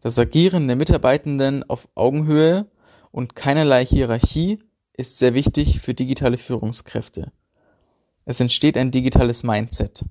Das 0.00 0.18
Agieren 0.18 0.66
der 0.66 0.76
Mitarbeitenden 0.76 1.68
auf 1.68 1.88
Augenhöhe 1.94 2.70
und 3.10 3.34
keinerlei 3.34 3.84
Hierarchie 3.84 4.62
ist 4.92 5.18
sehr 5.18 5.34
wichtig 5.34 5.80
für 5.80 5.94
digitale 5.94 6.38
Führungskräfte. 6.38 7.32
Es 8.24 8.40
entsteht 8.40 8.76
ein 8.76 8.90
digitales 8.90 9.42
Mindset. 9.42 10.04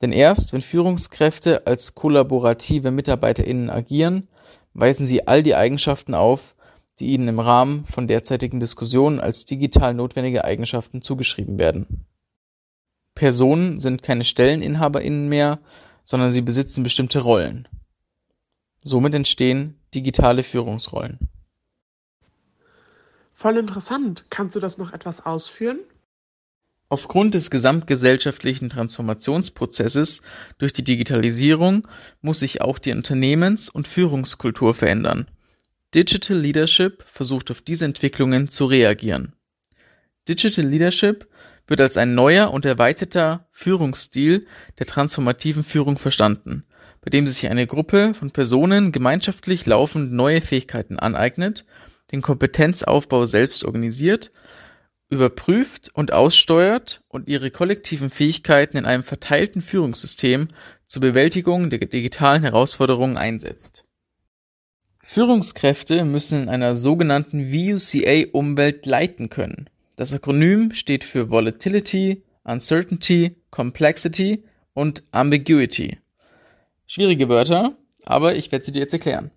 Denn 0.00 0.12
erst 0.12 0.52
wenn 0.52 0.62
Führungskräfte 0.62 1.66
als 1.66 1.94
kollaborative 1.94 2.90
MitarbeiterInnen 2.90 3.70
agieren, 3.70 4.28
weisen 4.72 5.06
sie 5.06 5.26
all 5.26 5.42
die 5.42 5.54
Eigenschaften 5.54 6.14
auf, 6.14 6.56
die 6.98 7.12
ihnen 7.12 7.28
im 7.28 7.40
Rahmen 7.40 7.84
von 7.86 8.06
derzeitigen 8.06 8.60
Diskussionen 8.60 9.20
als 9.20 9.44
digital 9.44 9.94
notwendige 9.94 10.44
Eigenschaften 10.44 11.02
zugeschrieben 11.02 11.58
werden. 11.58 12.06
Personen 13.14 13.80
sind 13.80 14.02
keine 14.02 14.24
StelleninhaberInnen 14.24 15.28
mehr, 15.28 15.60
sondern 16.02 16.30
sie 16.30 16.42
besitzen 16.42 16.82
bestimmte 16.82 17.20
Rollen. 17.20 17.68
Somit 18.82 19.14
entstehen 19.14 19.78
digitale 19.94 20.42
Führungsrollen. 20.42 21.18
Voll 23.34 23.58
interessant. 23.58 24.26
Kannst 24.30 24.56
du 24.56 24.60
das 24.60 24.78
noch 24.78 24.92
etwas 24.92 25.24
ausführen? 25.24 25.80
Aufgrund 26.92 27.34
des 27.34 27.50
gesamtgesellschaftlichen 27.50 28.68
Transformationsprozesses 28.68 30.22
durch 30.58 30.72
die 30.72 30.82
Digitalisierung 30.82 31.86
muss 32.20 32.40
sich 32.40 32.62
auch 32.62 32.80
die 32.80 32.90
Unternehmens- 32.90 33.68
und 33.68 33.86
Führungskultur 33.86 34.74
verändern. 34.74 35.28
Digital 35.94 36.36
Leadership 36.36 37.04
versucht 37.06 37.52
auf 37.52 37.60
diese 37.60 37.84
Entwicklungen 37.84 38.48
zu 38.48 38.64
reagieren. 38.64 39.36
Digital 40.28 40.64
Leadership 40.64 41.28
wird 41.68 41.80
als 41.80 41.96
ein 41.96 42.16
neuer 42.16 42.52
und 42.52 42.64
erweiterter 42.64 43.46
Führungsstil 43.52 44.48
der 44.80 44.86
transformativen 44.86 45.62
Führung 45.62 45.96
verstanden, 45.96 46.64
bei 47.02 47.10
dem 47.10 47.28
sich 47.28 47.48
eine 47.48 47.68
Gruppe 47.68 48.14
von 48.14 48.32
Personen 48.32 48.90
gemeinschaftlich 48.90 49.64
laufend 49.64 50.12
neue 50.12 50.40
Fähigkeiten 50.40 50.98
aneignet 50.98 51.64
den 52.10 52.22
Kompetenzaufbau 52.22 53.26
selbst 53.26 53.64
organisiert, 53.64 54.32
überprüft 55.10 55.90
und 55.92 56.12
aussteuert 56.12 57.02
und 57.08 57.28
ihre 57.28 57.50
kollektiven 57.50 58.10
Fähigkeiten 58.10 58.76
in 58.76 58.86
einem 58.86 59.02
verteilten 59.02 59.60
Führungssystem 59.60 60.48
zur 60.86 61.02
Bewältigung 61.02 61.68
der 61.68 61.80
digitalen 61.80 62.42
Herausforderungen 62.42 63.16
einsetzt. 63.16 63.84
Führungskräfte 65.02 66.04
müssen 66.04 66.44
in 66.44 66.48
einer 66.48 66.76
sogenannten 66.76 67.52
VUCA-Umwelt 67.52 68.86
leiten 68.86 69.28
können. 69.28 69.68
Das 69.96 70.14
Akronym 70.14 70.72
steht 70.72 71.02
für 71.02 71.30
Volatility, 71.30 72.22
Uncertainty, 72.44 73.36
Complexity 73.50 74.44
und 74.72 75.02
Ambiguity. 75.10 75.98
Schwierige 76.86 77.28
Wörter, 77.28 77.76
aber 78.04 78.36
ich 78.36 78.52
werde 78.52 78.64
sie 78.64 78.72
dir 78.72 78.80
jetzt 78.80 78.92
erklären. 78.92 79.30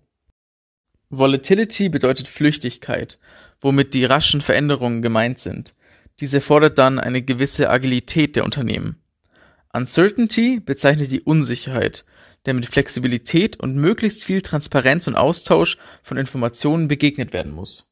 Volatility 1.10 1.88
bedeutet 1.88 2.28
Flüchtigkeit, 2.28 3.18
womit 3.64 3.94
die 3.94 4.04
raschen 4.04 4.42
Veränderungen 4.42 5.00
gemeint 5.00 5.38
sind. 5.38 5.74
Dies 6.20 6.34
erfordert 6.34 6.76
dann 6.76 7.00
eine 7.00 7.22
gewisse 7.22 7.70
Agilität 7.70 8.36
der 8.36 8.44
Unternehmen. 8.44 9.02
Uncertainty 9.72 10.60
bezeichnet 10.60 11.10
die 11.10 11.22
Unsicherheit, 11.22 12.04
der 12.44 12.52
mit 12.52 12.66
Flexibilität 12.66 13.58
und 13.58 13.76
möglichst 13.76 14.22
viel 14.22 14.42
Transparenz 14.42 15.08
und 15.08 15.16
Austausch 15.16 15.78
von 16.02 16.18
Informationen 16.18 16.88
begegnet 16.88 17.32
werden 17.32 17.52
muss. 17.52 17.90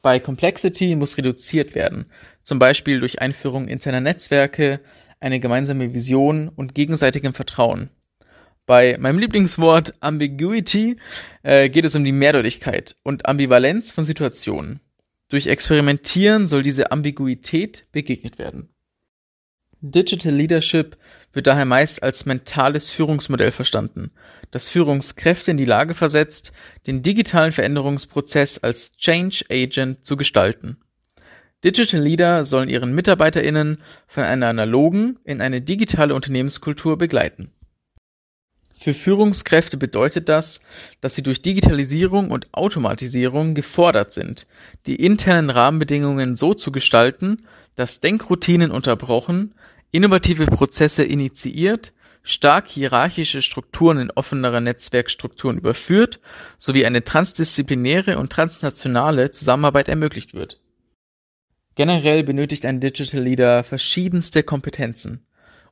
Bei 0.00 0.18
Complexity 0.18 0.96
muss 0.96 1.18
reduziert 1.18 1.74
werden, 1.74 2.06
zum 2.42 2.58
Beispiel 2.58 2.98
durch 2.98 3.20
Einführung 3.20 3.68
interner 3.68 4.00
Netzwerke, 4.00 4.80
eine 5.20 5.38
gemeinsame 5.38 5.92
Vision 5.92 6.48
und 6.48 6.74
gegenseitigem 6.74 7.34
Vertrauen. 7.34 7.90
Bei 8.68 8.98
meinem 8.98 9.18
Lieblingswort 9.18 9.94
Ambiguity 10.00 10.98
äh, 11.42 11.70
geht 11.70 11.86
es 11.86 11.96
um 11.96 12.04
die 12.04 12.12
Mehrdeutigkeit 12.12 12.96
und 13.02 13.24
Ambivalenz 13.24 13.92
von 13.92 14.04
Situationen. 14.04 14.80
Durch 15.30 15.46
Experimentieren 15.46 16.46
soll 16.46 16.62
diese 16.62 16.92
Ambiguität 16.92 17.86
begegnet 17.92 18.38
werden. 18.38 18.68
Digital 19.80 20.34
Leadership 20.34 20.98
wird 21.32 21.46
daher 21.46 21.64
meist 21.64 22.02
als 22.02 22.26
mentales 22.26 22.90
Führungsmodell 22.90 23.52
verstanden, 23.52 24.10
das 24.50 24.68
Führungskräfte 24.68 25.50
in 25.50 25.56
die 25.56 25.64
Lage 25.64 25.94
versetzt, 25.94 26.52
den 26.86 27.00
digitalen 27.00 27.52
Veränderungsprozess 27.52 28.58
als 28.58 28.92
Change 28.98 29.46
Agent 29.50 30.04
zu 30.04 30.18
gestalten. 30.18 30.76
Digital 31.64 32.02
Leader 32.02 32.44
sollen 32.44 32.68
ihren 32.68 32.94
MitarbeiterInnen 32.94 33.78
von 34.06 34.24
einer 34.24 34.48
analogen 34.48 35.18
in 35.24 35.40
eine 35.40 35.62
digitale 35.62 36.14
Unternehmenskultur 36.14 36.98
begleiten. 36.98 37.50
Für 38.80 38.94
Führungskräfte 38.94 39.76
bedeutet 39.76 40.28
das, 40.28 40.60
dass 41.00 41.16
sie 41.16 41.24
durch 41.24 41.42
Digitalisierung 41.42 42.30
und 42.30 42.46
Automatisierung 42.52 43.54
gefordert 43.54 44.12
sind, 44.12 44.46
die 44.86 44.96
internen 44.96 45.50
Rahmenbedingungen 45.50 46.36
so 46.36 46.54
zu 46.54 46.70
gestalten, 46.70 47.44
dass 47.74 48.00
Denkroutinen 48.00 48.70
unterbrochen, 48.70 49.54
innovative 49.90 50.46
Prozesse 50.46 51.02
initiiert, 51.02 51.92
stark 52.22 52.68
hierarchische 52.68 53.42
Strukturen 53.42 53.98
in 53.98 54.10
offenere 54.12 54.60
Netzwerkstrukturen 54.60 55.58
überführt 55.58 56.20
sowie 56.56 56.86
eine 56.86 57.02
transdisziplinäre 57.02 58.16
und 58.16 58.30
transnationale 58.30 59.32
Zusammenarbeit 59.32 59.88
ermöglicht 59.88 60.34
wird. 60.34 60.60
Generell 61.74 62.22
benötigt 62.22 62.64
ein 62.64 62.80
Digital 62.80 63.22
Leader 63.22 63.64
verschiedenste 63.64 64.44
Kompetenzen. 64.44 65.24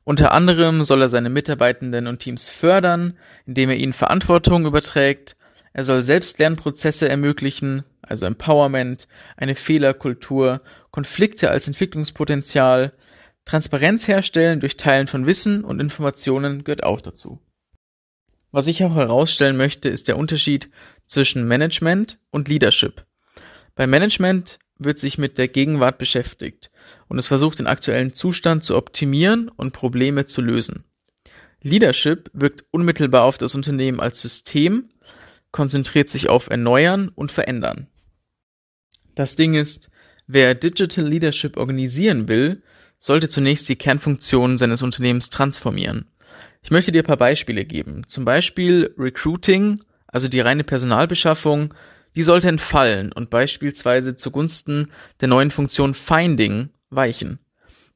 Unter 0.08 0.30
anderem 0.30 0.84
soll 0.84 1.02
er 1.02 1.08
seine 1.08 1.30
Mitarbeitenden 1.30 2.06
und 2.06 2.20
Teams 2.20 2.48
fördern, 2.48 3.18
indem 3.44 3.70
er 3.70 3.76
ihnen 3.76 3.92
Verantwortung 3.92 4.64
überträgt. 4.64 5.36
Er 5.72 5.84
soll 5.84 6.00
Selbstlernprozesse 6.00 7.08
ermöglichen, 7.08 7.82
also 8.02 8.24
Empowerment, 8.24 9.08
eine 9.36 9.56
Fehlerkultur, 9.56 10.60
Konflikte 10.92 11.50
als 11.50 11.66
Entwicklungspotenzial, 11.66 12.92
Transparenz 13.46 14.06
herstellen 14.06 14.60
durch 14.60 14.76
Teilen 14.76 15.08
von 15.08 15.26
Wissen 15.26 15.64
und 15.64 15.80
Informationen 15.80 16.62
gehört 16.62 16.84
auch 16.84 17.00
dazu. 17.00 17.40
Was 18.52 18.68
ich 18.68 18.84
auch 18.84 18.94
herausstellen 18.94 19.56
möchte, 19.56 19.88
ist 19.88 20.06
der 20.06 20.18
Unterschied 20.18 20.70
zwischen 21.04 21.48
Management 21.48 22.20
und 22.30 22.46
Leadership. 22.46 23.04
Bei 23.74 23.88
Management 23.88 24.60
wird 24.78 24.98
sich 24.98 25.18
mit 25.18 25.38
der 25.38 25.48
Gegenwart 25.48 25.98
beschäftigt 25.98 26.70
und 27.08 27.18
es 27.18 27.26
versucht, 27.26 27.58
den 27.58 27.66
aktuellen 27.66 28.12
Zustand 28.12 28.64
zu 28.64 28.76
optimieren 28.76 29.48
und 29.48 29.72
Probleme 29.72 30.24
zu 30.24 30.42
lösen. 30.42 30.84
Leadership 31.62 32.30
wirkt 32.32 32.64
unmittelbar 32.70 33.24
auf 33.24 33.38
das 33.38 33.54
Unternehmen 33.54 34.00
als 34.00 34.20
System, 34.20 34.90
konzentriert 35.50 36.08
sich 36.08 36.28
auf 36.28 36.48
Erneuern 36.48 37.08
und 37.08 37.32
Verändern. 37.32 37.88
Das 39.14 39.36
Ding 39.36 39.54
ist, 39.54 39.90
wer 40.26 40.54
Digital 40.54 41.06
Leadership 41.06 41.56
organisieren 41.56 42.28
will, 42.28 42.62
sollte 42.98 43.28
zunächst 43.28 43.68
die 43.68 43.76
Kernfunktionen 43.76 44.58
seines 44.58 44.82
Unternehmens 44.82 45.30
transformieren. 45.30 46.10
Ich 46.62 46.70
möchte 46.70 46.92
dir 46.92 47.02
ein 47.02 47.06
paar 47.06 47.16
Beispiele 47.16 47.64
geben. 47.64 48.02
Zum 48.06 48.24
Beispiel 48.24 48.94
Recruiting, 48.98 49.80
also 50.08 50.28
die 50.28 50.40
reine 50.40 50.64
Personalbeschaffung, 50.64 51.74
die 52.16 52.22
sollte 52.22 52.48
entfallen 52.48 53.12
und 53.12 53.30
beispielsweise 53.30 54.16
zugunsten 54.16 54.90
der 55.20 55.28
neuen 55.28 55.50
Funktion 55.50 55.94
Finding 55.94 56.70
weichen. 56.90 57.38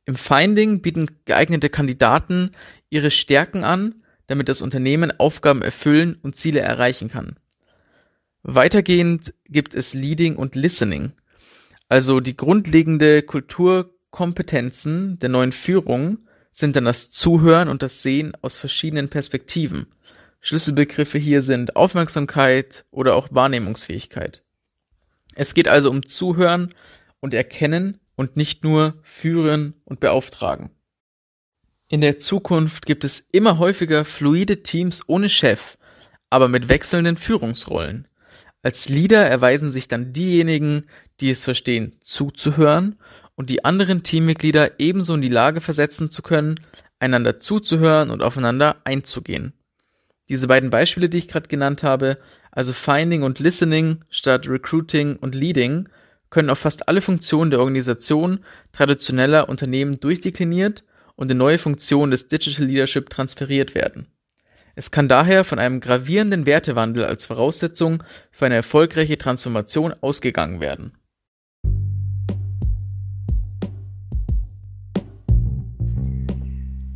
Im 0.05 0.15
Finding 0.15 0.83
bieten 0.83 1.09
geeignete 1.25 1.69
Kandidaten 1.69 2.53
ihre 2.91 3.11
Stärken 3.11 3.65
an, 3.65 3.97
damit 4.29 4.49
das 4.49 4.63
Unternehmen 4.63 5.13
Aufgaben 5.19 5.63
erfüllen 5.63 6.17
und 6.23 6.37
Ziele 6.37 6.61
erreichen 6.61 7.09
kann. 7.09 7.37
Weitergehend 8.43 9.35
gibt 9.47 9.75
es 9.75 9.95
Leading 9.95 10.37
und 10.37 10.55
Listening, 10.55 11.13
also 11.91 12.21
die 12.21 12.37
grundlegende 12.37 13.21
Kulturkompetenzen 13.23 15.19
der 15.19 15.29
neuen 15.29 15.51
Führung 15.51 16.21
sind 16.53 16.77
dann 16.77 16.85
das 16.85 17.11
Zuhören 17.11 17.69
und 17.69 17.83
das 17.83 18.01
Sehen 18.03 18.33
aus 18.43 18.57
verschiedenen 18.57 19.09
Perspektiven. 19.09 19.87
Schlüsselbegriffe 20.41 21.19
hier 21.19 21.43
sind 21.43 21.77
Aufmerksamkeit 21.77 22.85
oder 22.91 23.15
auch 23.15 23.29
Wahrnehmungsfähigkeit. 23.31 24.43
Es 25.35 25.55
geht 25.55 25.69
also 25.69 25.91
um 25.91 26.07
Zuhören 26.07 26.75
und 27.21 27.35
Erkennen 27.35 28.01
und 28.17 28.37
nicht 28.37 28.65
nur 28.65 28.99
Führen 29.03 29.75
und 29.85 30.01
Beauftragen. 30.01 30.71
In 31.89 32.01
der 32.01 32.19
Zukunft 32.19 32.87
gibt 32.87 33.05
es 33.05 33.21
immer 33.33 33.59
häufiger 33.59 34.05
fluide 34.05 34.63
Teams 34.63 35.03
ohne 35.07 35.29
Chef, 35.29 35.77
aber 36.31 36.49
mit 36.49 36.69
wechselnden 36.69 37.17
Führungsrollen. 37.17 38.07
Als 38.63 38.89
Leader 38.89 39.27
erweisen 39.27 39.71
sich 39.71 39.89
dann 39.89 40.13
diejenigen, 40.13 40.87
die 41.21 41.31
es 41.31 41.45
verstehen, 41.45 41.97
zuzuhören 42.01 42.99
und 43.35 43.51
die 43.51 43.65
anderen 43.65 44.03
Teammitglieder 44.03 44.79
ebenso 44.79 45.15
in 45.15 45.23
die 45.23 45.29
Lage 45.29 45.61
versetzen 45.61 46.11
zu 46.11 46.23
können, 46.23 46.61
einander 46.99 47.39
zuzuhören 47.39 48.11
und 48.11 48.23
aufeinander 48.23 48.77
einzugehen. 48.85 49.55
Diese 50.31 50.47
beiden 50.47 50.71
Beispiele, 50.71 51.09
die 51.09 51.19
ich 51.19 51.27
gerade 51.27 51.49
genannt 51.49 51.83
habe, 51.83 52.17
also 52.53 52.73
Finding 52.73 53.25
und 53.25 53.41
Listening 53.41 54.05
statt 54.11 54.49
Recruiting 54.49 55.17
und 55.17 55.35
Leading, 55.35 55.89
können 56.31 56.51
auf 56.51 56.61
fast 56.61 56.89
alle 56.89 57.01
Funktionen 57.01 57.51
der 57.51 57.59
Organisation 57.59 58.39
traditioneller 58.71 59.49
Unternehmen 59.49 59.99
durchdekliniert 59.99 60.85
und 61.17 61.33
in 61.33 61.37
neue 61.37 61.59
Funktionen 61.59 62.13
des 62.13 62.29
Digital 62.29 62.65
Leadership 62.65 63.11
transferiert 63.11 63.75
werden. 63.75 64.07
Es 64.77 64.93
kann 64.93 65.09
daher 65.09 65.43
von 65.43 65.59
einem 65.59 65.81
gravierenden 65.81 66.47
Wertewandel 66.47 67.05
als 67.05 67.25
Voraussetzung 67.25 68.05
für 68.31 68.47
eine 68.47 68.55
erfolgreiche 68.55 69.19
Transformation 69.19 69.93
ausgegangen 70.01 70.61
werden. 70.61 70.93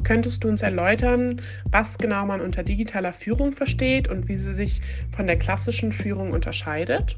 Könntest 0.04 0.44
du 0.44 0.48
uns 0.48 0.60
erläutern, 0.60 1.40
was 1.70 1.96
genau 1.96 2.26
man 2.26 2.42
unter 2.42 2.62
digitaler 2.62 3.14
Führung 3.14 3.54
versteht 3.54 4.06
und 4.06 4.28
wie 4.28 4.36
sie 4.36 4.52
sich 4.52 4.82
von 5.16 5.26
der 5.26 5.38
klassischen 5.38 5.92
Führung 5.92 6.32
unterscheidet? 6.32 7.16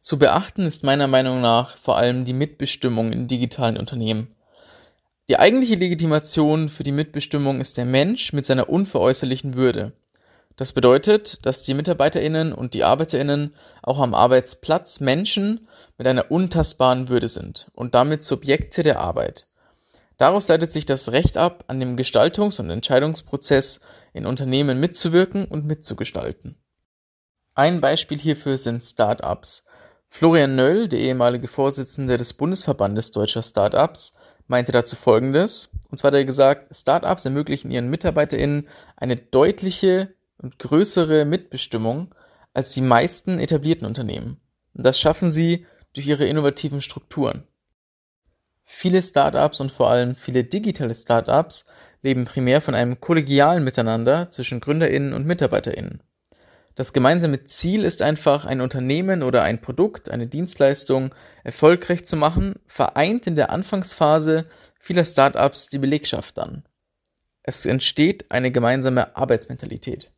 Zu 0.00 0.18
beachten 0.18 0.62
ist 0.62 0.84
meiner 0.84 1.06
Meinung 1.06 1.42
nach 1.42 1.76
vor 1.76 1.98
allem 1.98 2.24
die 2.24 2.32
Mitbestimmung 2.32 3.12
in 3.12 3.28
digitalen 3.28 3.76
Unternehmen. 3.76 4.28
Die 5.28 5.38
eigentliche 5.38 5.74
Legitimation 5.74 6.70
für 6.70 6.84
die 6.84 6.92
Mitbestimmung 6.92 7.60
ist 7.60 7.76
der 7.76 7.84
Mensch 7.84 8.32
mit 8.32 8.46
seiner 8.46 8.70
unveräußerlichen 8.70 9.52
Würde. 9.52 9.92
Das 10.58 10.72
bedeutet, 10.72 11.46
dass 11.46 11.62
die 11.62 11.72
Mitarbeiterinnen 11.72 12.52
und 12.52 12.74
die 12.74 12.82
Arbeiterinnen 12.82 13.54
auch 13.80 14.00
am 14.00 14.12
Arbeitsplatz 14.12 14.98
Menschen 14.98 15.68
mit 15.98 16.08
einer 16.08 16.32
untastbaren 16.32 17.08
Würde 17.08 17.28
sind 17.28 17.70
und 17.74 17.94
damit 17.94 18.24
Subjekte 18.24 18.82
der 18.82 18.98
Arbeit. 18.98 19.46
Daraus 20.16 20.48
leitet 20.48 20.72
sich 20.72 20.84
das 20.84 21.12
Recht 21.12 21.36
ab, 21.36 21.62
an 21.68 21.78
dem 21.78 21.96
Gestaltungs- 21.96 22.58
und 22.58 22.70
Entscheidungsprozess 22.70 23.78
in 24.12 24.26
Unternehmen 24.26 24.80
mitzuwirken 24.80 25.44
und 25.44 25.64
mitzugestalten. 25.64 26.56
Ein 27.54 27.80
Beispiel 27.80 28.18
hierfür 28.18 28.58
sind 28.58 28.84
Start-ups. 28.84 29.64
Florian 30.08 30.56
Nöll, 30.56 30.88
der 30.88 30.98
ehemalige 30.98 31.46
Vorsitzende 31.46 32.16
des 32.16 32.32
Bundesverbandes 32.32 33.12
deutscher 33.12 33.44
Start-ups, 33.44 34.14
meinte 34.48 34.72
dazu 34.72 34.96
Folgendes. 34.96 35.68
Und 35.88 35.98
zwar 35.98 36.08
hat 36.08 36.16
er 36.16 36.24
gesagt, 36.24 36.74
Start-ups 36.74 37.26
ermöglichen 37.26 37.70
ihren 37.70 37.90
MitarbeiterInnen 37.90 38.66
eine 38.96 39.14
deutliche 39.14 40.17
und 40.38 40.58
größere 40.58 41.24
Mitbestimmung 41.24 42.14
als 42.54 42.72
die 42.72 42.80
meisten 42.80 43.38
etablierten 43.38 43.86
Unternehmen. 43.86 44.40
Und 44.74 44.86
das 44.86 44.98
schaffen 44.98 45.30
sie 45.30 45.66
durch 45.92 46.06
ihre 46.06 46.26
innovativen 46.26 46.80
Strukturen. 46.80 47.46
Viele 48.64 49.02
Startups 49.02 49.60
und 49.60 49.72
vor 49.72 49.90
allem 49.90 50.14
viele 50.14 50.44
digitale 50.44 50.94
Startups 50.94 51.66
leben 52.02 52.26
primär 52.26 52.60
von 52.60 52.74
einem 52.74 53.00
kollegialen 53.00 53.64
Miteinander 53.64 54.30
zwischen 54.30 54.60
Gründerinnen 54.60 55.12
und 55.12 55.26
Mitarbeiterinnen. 55.26 56.02
Das 56.74 56.92
gemeinsame 56.92 57.42
Ziel 57.42 57.82
ist 57.82 58.02
einfach, 58.02 58.44
ein 58.44 58.60
Unternehmen 58.60 59.24
oder 59.24 59.42
ein 59.42 59.60
Produkt, 59.60 60.10
eine 60.10 60.28
Dienstleistung 60.28 61.12
erfolgreich 61.42 62.04
zu 62.04 62.16
machen, 62.16 62.54
vereint 62.66 63.26
in 63.26 63.34
der 63.34 63.50
Anfangsphase 63.50 64.44
vieler 64.78 65.04
Startups 65.04 65.70
die 65.70 65.78
Belegschaft 65.78 66.38
dann. 66.38 66.62
Es 67.42 67.66
entsteht 67.66 68.30
eine 68.30 68.52
gemeinsame 68.52 69.16
Arbeitsmentalität. 69.16 70.12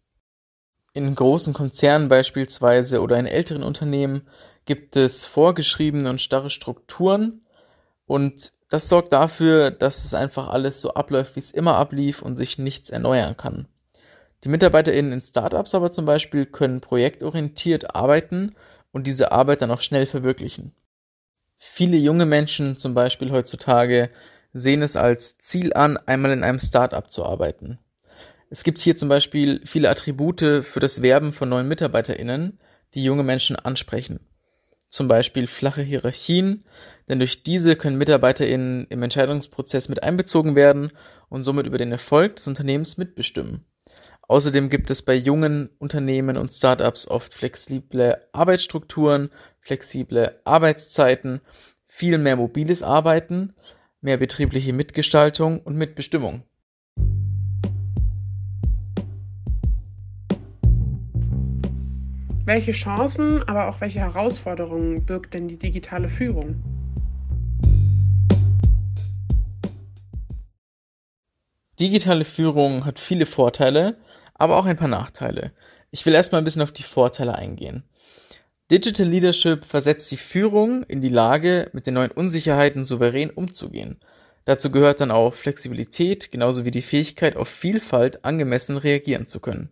In 0.92 1.14
großen 1.14 1.53
Konzernen 1.53 2.09
beispielsweise 2.09 3.00
oder 3.00 3.16
in 3.18 3.26
älteren 3.26 3.62
Unternehmen 3.62 4.22
gibt 4.64 4.96
es 4.96 5.24
vorgeschriebene 5.24 6.11
und 6.11 6.20
starre 6.20 6.50
Strukturen 6.50 7.46
und 8.07 8.53
das 8.70 8.88
sorgt 8.88 9.12
dafür, 9.12 9.70
dass 9.70 10.05
es 10.05 10.14
einfach 10.14 10.48
alles 10.48 10.81
so 10.81 10.94
abläuft, 10.94 11.37
wie 11.37 11.40
es 11.40 11.53
immer 11.53 11.76
ablief 11.76 12.22
und 12.22 12.37
sich 12.37 12.59
nichts 12.59 12.90
erneuern 12.90 13.37
kann. 13.37 13.68
Die 14.42 14.48
MitarbeiterInnen 14.48 15.12
in 15.12 15.22
Startups 15.22 15.74
aber 15.74 15.92
zum 15.92 16.07
Beispiel 16.07 16.46
können 16.46 16.81
projektorientiert 16.81 17.94
arbeiten 17.94 18.57
und 18.90 19.07
diese 19.07 19.31
Arbeit 19.31 19.62
dann 19.62 19.70
auch 19.70 19.83
schnell 19.83 20.07
verwirklichen. 20.07 20.72
Viele 21.57 21.98
junge 21.98 22.26
Menschen 22.26 22.76
zum 22.76 22.94
Beispiel 22.94 23.31
heutzutage 23.31 24.09
sehen 24.53 24.83
es 24.83 24.96
als 24.96 25.38
Ziel 25.38 25.72
an, 25.74 25.98
einmal 25.98 26.33
in 26.33 26.42
einem 26.42 26.59
Startup 26.59 27.09
zu 27.09 27.24
arbeiten. 27.24 27.79
Es 28.52 28.64
gibt 28.64 28.80
hier 28.80 28.96
zum 28.96 29.08
Beispiel 29.08 29.60
viele 29.64 29.90
Attribute 29.90 30.64
für 30.64 30.80
das 30.80 31.02
Werben 31.02 31.32
von 31.32 31.48
neuen 31.48 31.68
MitarbeiterInnen, 31.68 32.58
die 32.94 33.04
junge 33.04 33.22
Menschen 33.22 33.54
ansprechen. 33.54 34.18
Zum 34.88 35.06
Beispiel 35.06 35.46
flache 35.46 35.82
Hierarchien, 35.82 36.64
denn 37.08 37.20
durch 37.20 37.44
diese 37.44 37.76
können 37.76 37.96
MitarbeiterInnen 37.96 38.88
im 38.90 39.04
Entscheidungsprozess 39.04 39.88
mit 39.88 40.02
einbezogen 40.02 40.56
werden 40.56 40.90
und 41.28 41.44
somit 41.44 41.68
über 41.68 41.78
den 41.78 41.92
Erfolg 41.92 42.36
des 42.36 42.48
Unternehmens 42.48 42.96
mitbestimmen. 42.96 43.64
Außerdem 44.22 44.68
gibt 44.68 44.90
es 44.90 45.02
bei 45.02 45.14
jungen 45.14 45.70
Unternehmen 45.78 46.36
und 46.36 46.52
Startups 46.52 47.06
oft 47.06 47.32
flexible 47.32 48.16
Arbeitsstrukturen, 48.32 49.30
flexible 49.60 50.40
Arbeitszeiten, 50.42 51.40
viel 51.86 52.18
mehr 52.18 52.34
mobiles 52.34 52.82
Arbeiten, 52.82 53.54
mehr 54.00 54.16
betriebliche 54.16 54.72
Mitgestaltung 54.72 55.60
und 55.60 55.76
Mitbestimmung. 55.76 56.42
Welche 62.46 62.72
Chancen, 62.72 63.42
aber 63.46 63.68
auch 63.68 63.83
welche 63.83 64.00
Herausforderungen 64.00 65.05
birgt 65.05 65.35
denn 65.35 65.46
die 65.46 65.59
digitale 65.59 66.09
Führung? 66.09 66.62
Digitale 71.79 72.24
Führung 72.24 72.87
hat 72.87 72.98
viele 72.98 73.26
Vorteile, 73.26 73.98
aber 74.35 74.57
auch 74.57 74.64
ein 74.64 74.79
paar 74.79 74.88
Nachteile. 74.88 75.53
Ich 75.90 76.07
will 76.07 76.14
erstmal 76.14 76.40
ein 76.40 76.44
bisschen 76.44 76.62
auf 76.62 76.72
die 76.72 76.83
Vorteile 76.83 77.35
eingehen. 77.35 77.85
Digital 78.70 79.07
Leadership 79.07 79.66
versetzt 79.66 80.11
die 80.11 80.16
Führung 80.16 80.83
in 80.85 81.03
die 81.03 81.09
Lage, 81.09 81.68
mit 81.72 81.87
den 81.87 81.94
neuen 81.94 82.11
Unsicherheiten 82.11 82.85
souverän 82.85 83.31
umzugehen. 83.31 84.00
Dazu 84.46 84.70
gehört 84.70 85.00
dann 85.00 85.11
auch 85.11 85.35
Flexibilität, 85.35 86.33
genauso 86.33 86.64
wie 86.64 86.70
die 86.70 86.81
Fähigkeit, 86.81 87.37
auf 87.37 87.48
Vielfalt 87.48 88.24
angemessen 88.24 88.79
reagieren 88.79 89.26
zu 89.26 89.40
können. 89.40 89.70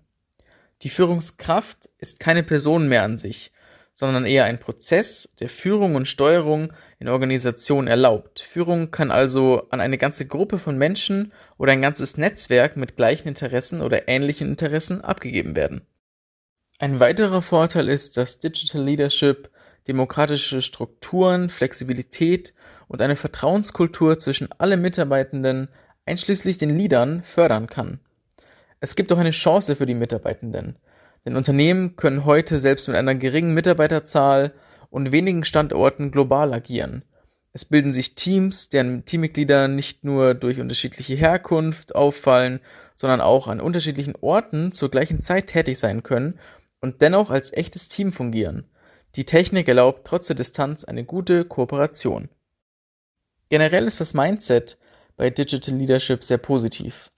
Die 0.83 0.91
Führungskraft 0.91 1.89
ist 1.99 2.21
keine 2.21 2.43
Person 2.43 2.89
mehr 2.89 3.03
an 3.03 3.19
sich, 3.19 3.53
sondern 3.93 4.27
eher 4.27 4.45
ein 4.45 4.61
Prozess, 4.61 5.35
der 5.41 5.49
Führung 5.49 5.97
und 5.97 6.07
Steuerung 6.07 6.73
in 7.01 7.09
Organisationen 7.09 7.89
erlaubt. 7.89 8.39
Führung 8.39 8.93
kann 8.93 9.11
also 9.11 9.67
an 9.71 9.81
eine 9.81 9.99
ganze 9.99 10.27
Gruppe 10.29 10.61
von 10.61 10.79
Menschen 10.79 11.33
oder 11.57 11.73
ein 11.73 11.83
ganzes 11.83 12.17
Netzwerk 12.17 12.77
mit 12.77 12.95
gleichen 12.95 13.27
Interessen 13.27 13.83
oder 13.83 14.07
ähnlichen 14.07 14.51
Interessen 14.51 15.01
abgegeben 15.01 15.57
werden. 15.57 15.85
Ein 16.79 17.01
weiterer 17.01 17.43
Vorteil 17.43 17.89
ist, 17.89 18.17
dass 18.17 18.39
Digital 18.39 18.85
Leadership 18.85 19.51
demokratische 19.89 20.63
Strukturen, 20.63 21.51
Flexibilität 21.51 22.55
und 22.87 23.03
eine 23.03 23.17
Vertrauenskultur 23.17 24.17
zwischen 24.19 24.49
allen 24.59 24.81
Mitarbeitenden, 24.81 25.71
einschließlich 26.07 26.57
den 26.57 26.77
Leadern, 26.77 27.25
fördern 27.25 27.67
kann. 27.67 27.99
Es 28.81 28.95
gibt 28.95 29.13
auch 29.13 29.19
eine 29.19 29.33
Chance 29.33 29.77
für 29.77 29.87
die 29.87 29.95
Mitarbeitenden. 29.95 30.77
Denn 31.25 31.37
Unternehmen 31.37 31.97
können 31.97 32.25
heute 32.25 32.59
selbst 32.59 32.87
mit 32.87 32.97
einer 32.97 33.15
geringen 33.15 33.55
Mitarbeiterzahl 33.55 34.55
und 34.91 35.13
wenigen 35.13 35.45
Standorten 35.45 36.11
global 36.11 36.53
agieren. 36.55 37.05
Es 37.53 37.65
bilden 37.65 37.93
sich 37.93 38.15
Teams, 38.15 38.69
deren 38.69 39.05
Teammitglieder 39.05 39.67
nicht 39.69 40.05
nur 40.05 40.35
durch 40.35 40.61
unterschiedliche 40.61 41.15
Herkunft 41.15 41.95
auffallen, 41.97 42.61
sondern 42.95 43.21
auch 43.21 43.49
an 43.49 43.61
unterschiedlichen 43.61 44.15
Orten 44.21 44.71
zur 44.71 44.91
gleichen 44.91 45.21
Zeit 45.21 45.49
tätig 45.49 45.79
sein 45.79 46.03
können 46.03 46.39
und 46.81 47.03
dennoch 47.03 47.31
als 47.31 47.53
echtes 47.53 47.89
Team 47.89 48.13
fungieren. 48.13 48.71
Die 49.17 49.25
Technik 49.25 49.67
erlaubt 49.67 50.07
trotz 50.07 50.29
der 50.29 50.37
Distanz 50.37 50.85
eine 50.85 51.05
gute 51.05 51.45
Kooperation. 51.45 52.29
Generell 53.49 53.87
ist 53.87 54.01
das 54.01 54.15
Mindset 54.15 54.79
bei 55.17 55.31
Digital 55.31 55.75
Leadership 55.75 56.23
sehr 56.23 56.39
positiv. 56.39 57.11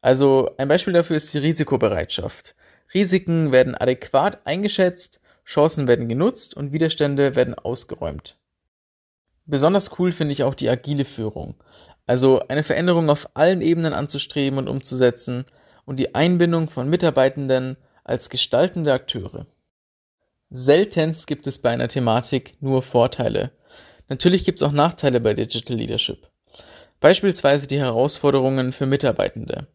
Also 0.00 0.50
ein 0.56 0.68
Beispiel 0.68 0.94
dafür 0.94 1.16
ist 1.16 1.34
die 1.34 1.38
Risikobereitschaft. 1.38 2.54
Risiken 2.94 3.52
werden 3.52 3.74
adäquat 3.74 4.40
eingeschätzt, 4.46 5.20
Chancen 5.44 5.88
werden 5.88 6.08
genutzt 6.08 6.54
und 6.54 6.72
Widerstände 6.72 7.36
werden 7.36 7.54
ausgeräumt. 7.54 8.38
Besonders 9.46 9.98
cool 9.98 10.12
finde 10.12 10.32
ich 10.32 10.44
auch 10.44 10.54
die 10.54 10.68
agile 10.68 11.04
Führung, 11.04 11.56
also 12.06 12.40
eine 12.48 12.62
Veränderung 12.62 13.10
auf 13.10 13.28
allen 13.34 13.60
Ebenen 13.62 13.92
anzustreben 13.92 14.58
und 14.58 14.68
umzusetzen 14.68 15.44
und 15.84 15.98
die 15.98 16.14
Einbindung 16.14 16.68
von 16.68 16.88
Mitarbeitenden 16.88 17.76
als 18.04 18.30
gestaltende 18.30 18.92
Akteure. 18.92 19.46
Seltenst 20.50 21.26
gibt 21.26 21.46
es 21.46 21.60
bei 21.60 21.70
einer 21.70 21.88
Thematik 21.88 22.56
nur 22.60 22.82
Vorteile. 22.82 23.52
Natürlich 24.08 24.44
gibt 24.44 24.60
es 24.60 24.66
auch 24.66 24.72
Nachteile 24.72 25.20
bei 25.20 25.34
Digital 25.34 25.76
Leadership. 25.76 26.28
Beispielsweise 27.00 27.66
die 27.66 27.78
Herausforderungen 27.78 28.72
für 28.72 28.86
Mitarbeitende. 28.86 29.68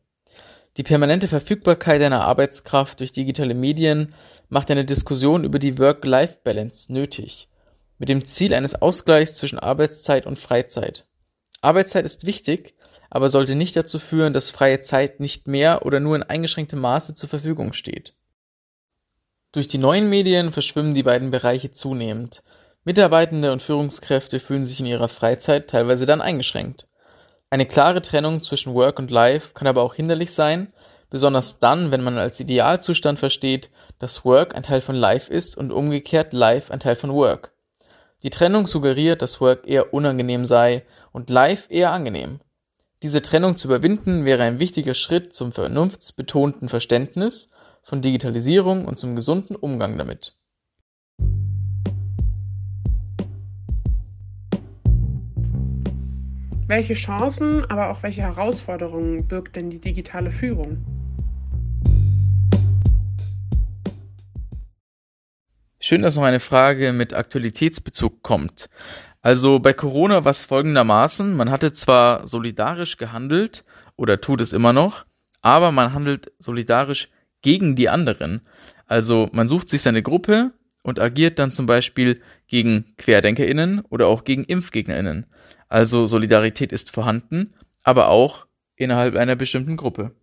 Die 0.77 0.83
permanente 0.83 1.29
Verfügbarkeit 1.29 2.01
einer 2.01 2.25
Arbeitskraft 2.25 2.99
durch 2.99 3.13
digitale 3.13 3.53
Medien 3.53 4.13
macht 4.49 4.69
eine 4.71 4.83
Diskussion 4.83 5.45
über 5.45 5.57
die 5.57 5.79
Work-Life-Balance 5.79 6.91
nötig, 6.91 7.47
mit 7.97 8.09
dem 8.09 8.25
Ziel 8.25 8.53
eines 8.53 8.81
Ausgleichs 8.81 9.35
zwischen 9.35 9.57
Arbeitszeit 9.57 10.25
und 10.25 10.37
Freizeit. 10.37 11.05
Arbeitszeit 11.61 12.03
ist 12.03 12.25
wichtig, 12.25 12.75
aber 13.09 13.29
sollte 13.29 13.55
nicht 13.55 13.75
dazu 13.77 13.99
führen, 13.99 14.33
dass 14.33 14.49
freie 14.49 14.81
Zeit 14.81 15.21
nicht 15.21 15.47
mehr 15.47 15.85
oder 15.85 16.01
nur 16.01 16.17
in 16.17 16.23
eingeschränktem 16.23 16.81
Maße 16.81 17.13
zur 17.13 17.29
Verfügung 17.29 17.71
steht. 17.71 18.13
Durch 19.53 19.69
die 19.69 19.77
neuen 19.77 20.09
Medien 20.09 20.51
verschwimmen 20.51 20.93
die 20.93 21.03
beiden 21.03 21.31
Bereiche 21.31 21.71
zunehmend. 21.71 22.43
Mitarbeitende 22.83 23.53
und 23.53 23.63
Führungskräfte 23.63 24.41
fühlen 24.41 24.65
sich 24.65 24.81
in 24.81 24.85
ihrer 24.85 25.07
Freizeit 25.07 25.69
teilweise 25.69 26.05
dann 26.05 26.19
eingeschränkt. 26.19 26.89
Eine 27.55 27.65
klare 27.65 28.01
Trennung 28.01 28.41
zwischen 28.41 28.73
Work 28.73 28.99
und 28.99 29.11
Life 29.11 29.53
kann 29.53 29.65
aber 29.65 29.81
auch 29.81 29.93
hinderlich 29.93 30.33
sein, 30.33 30.73
besonders 31.09 31.57
dann, 31.57 31.89
wenn 31.89 32.03
man 32.03 32.17
als 32.17 32.37
Idealzustand 32.41 33.17
versteht, 33.17 33.69
dass 33.97 34.25
Work 34.25 34.53
ein 34.55 34.63
Teil 34.63 34.81
von 34.81 34.93
Life 34.93 35.31
ist 35.31 35.55
und 35.55 35.71
umgekehrt 35.71 36.33
Life 36.33 36.73
ein 36.73 36.81
Teil 36.81 36.97
von 36.97 37.13
Work. 37.13 37.53
Die 38.23 38.29
Trennung 38.29 38.67
suggeriert, 38.67 39.21
dass 39.21 39.39
Work 39.39 39.69
eher 39.69 39.93
unangenehm 39.93 40.45
sei 40.45 40.83
und 41.13 41.29
Life 41.29 41.71
eher 41.71 41.91
angenehm. 41.91 42.41
Diese 43.01 43.21
Trennung 43.21 43.55
zu 43.55 43.69
überwinden 43.69 44.25
wäre 44.25 44.43
ein 44.43 44.59
wichtiger 44.59 44.93
Schritt 44.93 45.33
zum 45.33 45.53
vernunftsbetonten 45.53 46.67
Verständnis 46.67 47.51
von 47.83 48.01
Digitalisierung 48.01 48.83
und 48.83 48.99
zum 48.99 49.15
gesunden 49.15 49.55
Umgang 49.55 49.97
damit. 49.97 50.33
Welche 56.67 56.95
Chancen, 56.95 57.63
aber 57.69 57.91
auch 57.91 58.01
welche 58.01 58.23
Herausforderungen 58.23 59.27
birgt 59.27 59.55
denn 59.55 59.69
die 59.69 59.79
digitale 59.79 60.31
Führung? 60.31 60.83
Schön, 65.79 66.01
dass 66.01 66.15
noch 66.15 66.23
eine 66.23 66.39
Frage 66.39 66.91
mit 66.91 67.13
Aktualitätsbezug 67.13 68.23
kommt. 68.23 68.69
Also 69.21 69.59
bei 69.59 69.73
Corona 69.73 70.25
war 70.25 70.31
es 70.31 70.43
folgendermaßen, 70.43 71.35
man 71.35 71.51
hatte 71.51 71.71
zwar 71.71 72.27
solidarisch 72.27 72.97
gehandelt 72.97 73.63
oder 73.95 74.19
tut 74.19 74.41
es 74.41 74.51
immer 74.51 74.73
noch, 74.73 75.05
aber 75.43 75.71
man 75.71 75.93
handelt 75.93 76.31
solidarisch 76.39 77.09
gegen 77.43 77.75
die 77.75 77.89
anderen. 77.89 78.41
Also 78.87 79.29
man 79.33 79.47
sucht 79.47 79.69
sich 79.69 79.83
seine 79.83 80.01
Gruppe 80.01 80.51
und 80.81 80.99
agiert 80.99 81.37
dann 81.37 81.51
zum 81.51 81.67
Beispiel 81.67 82.21
gegen 82.47 82.95
QuerdenkerInnen 82.97 83.81
oder 83.89 84.07
auch 84.07 84.23
gegen 84.23 84.45
ImpfgegnerInnen. 84.45 85.27
Also 85.75 86.07
Solidarität 86.07 86.71
ist 86.71 86.89
vorhanden, 86.89 87.53
aber 87.83 88.07
auch 88.07 88.47
innerhalb 88.77 89.17
einer 89.17 89.35
bestimmten 89.35 89.75
Gruppe. 89.75 90.15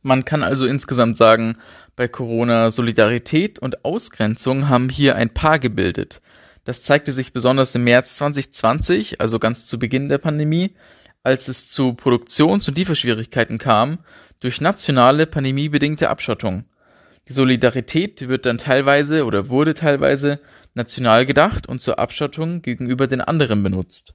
Man 0.00 0.24
kann 0.24 0.42
also 0.42 0.64
insgesamt 0.64 1.18
sagen, 1.18 1.58
bei 1.96 2.08
Corona 2.08 2.70
Solidarität 2.70 3.58
und 3.58 3.84
Ausgrenzung 3.84 4.70
haben 4.70 4.88
hier 4.88 5.16
ein 5.16 5.34
Paar 5.34 5.58
gebildet. 5.58 6.22
Das 6.64 6.80
zeigte 6.80 7.12
sich 7.12 7.34
besonders 7.34 7.74
im 7.74 7.84
März 7.84 8.16
2020, 8.16 9.20
also 9.20 9.38
ganz 9.38 9.66
zu 9.66 9.78
Beginn 9.78 10.08
der 10.08 10.16
Pandemie, 10.16 10.74
als 11.22 11.48
es 11.48 11.68
zu 11.68 11.92
Produktions- 11.92 12.66
und 12.66 12.78
Lieferschwierigkeiten 12.78 13.58
kam 13.58 13.98
durch 14.40 14.62
nationale 14.62 15.26
pandemiebedingte 15.26 16.08
Abschottung. 16.08 16.64
Die 17.28 17.34
Solidarität 17.34 18.28
wird 18.28 18.46
dann 18.46 18.56
teilweise 18.56 19.26
oder 19.26 19.50
wurde 19.50 19.74
teilweise 19.74 20.40
national 20.72 21.26
gedacht 21.26 21.68
und 21.68 21.82
zur 21.82 21.98
Abschottung 21.98 22.62
gegenüber 22.62 23.06
den 23.06 23.20
anderen 23.20 23.62
benutzt. 23.62 24.14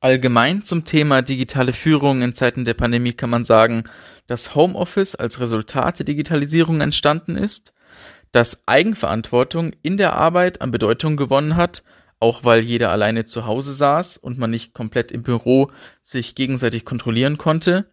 Allgemein 0.00 0.62
zum 0.62 0.84
Thema 0.84 1.22
digitale 1.22 1.72
Führung 1.72 2.22
in 2.22 2.32
Zeiten 2.32 2.64
der 2.64 2.74
Pandemie 2.74 3.14
kann 3.14 3.30
man 3.30 3.44
sagen, 3.44 3.82
dass 4.28 4.54
Homeoffice 4.54 5.16
als 5.16 5.40
Resultat 5.40 5.98
der 5.98 6.06
Digitalisierung 6.06 6.80
entstanden 6.80 7.36
ist, 7.36 7.72
dass 8.30 8.62
Eigenverantwortung 8.68 9.72
in 9.82 9.96
der 9.96 10.14
Arbeit 10.14 10.60
an 10.60 10.70
Bedeutung 10.70 11.16
gewonnen 11.16 11.56
hat, 11.56 11.82
auch 12.20 12.44
weil 12.44 12.60
jeder 12.60 12.92
alleine 12.92 13.24
zu 13.24 13.46
Hause 13.46 13.72
saß 13.72 14.18
und 14.18 14.38
man 14.38 14.50
nicht 14.50 14.72
komplett 14.72 15.10
im 15.10 15.24
Büro 15.24 15.72
sich 16.00 16.36
gegenseitig 16.36 16.84
kontrollieren 16.84 17.36
konnte, 17.36 17.90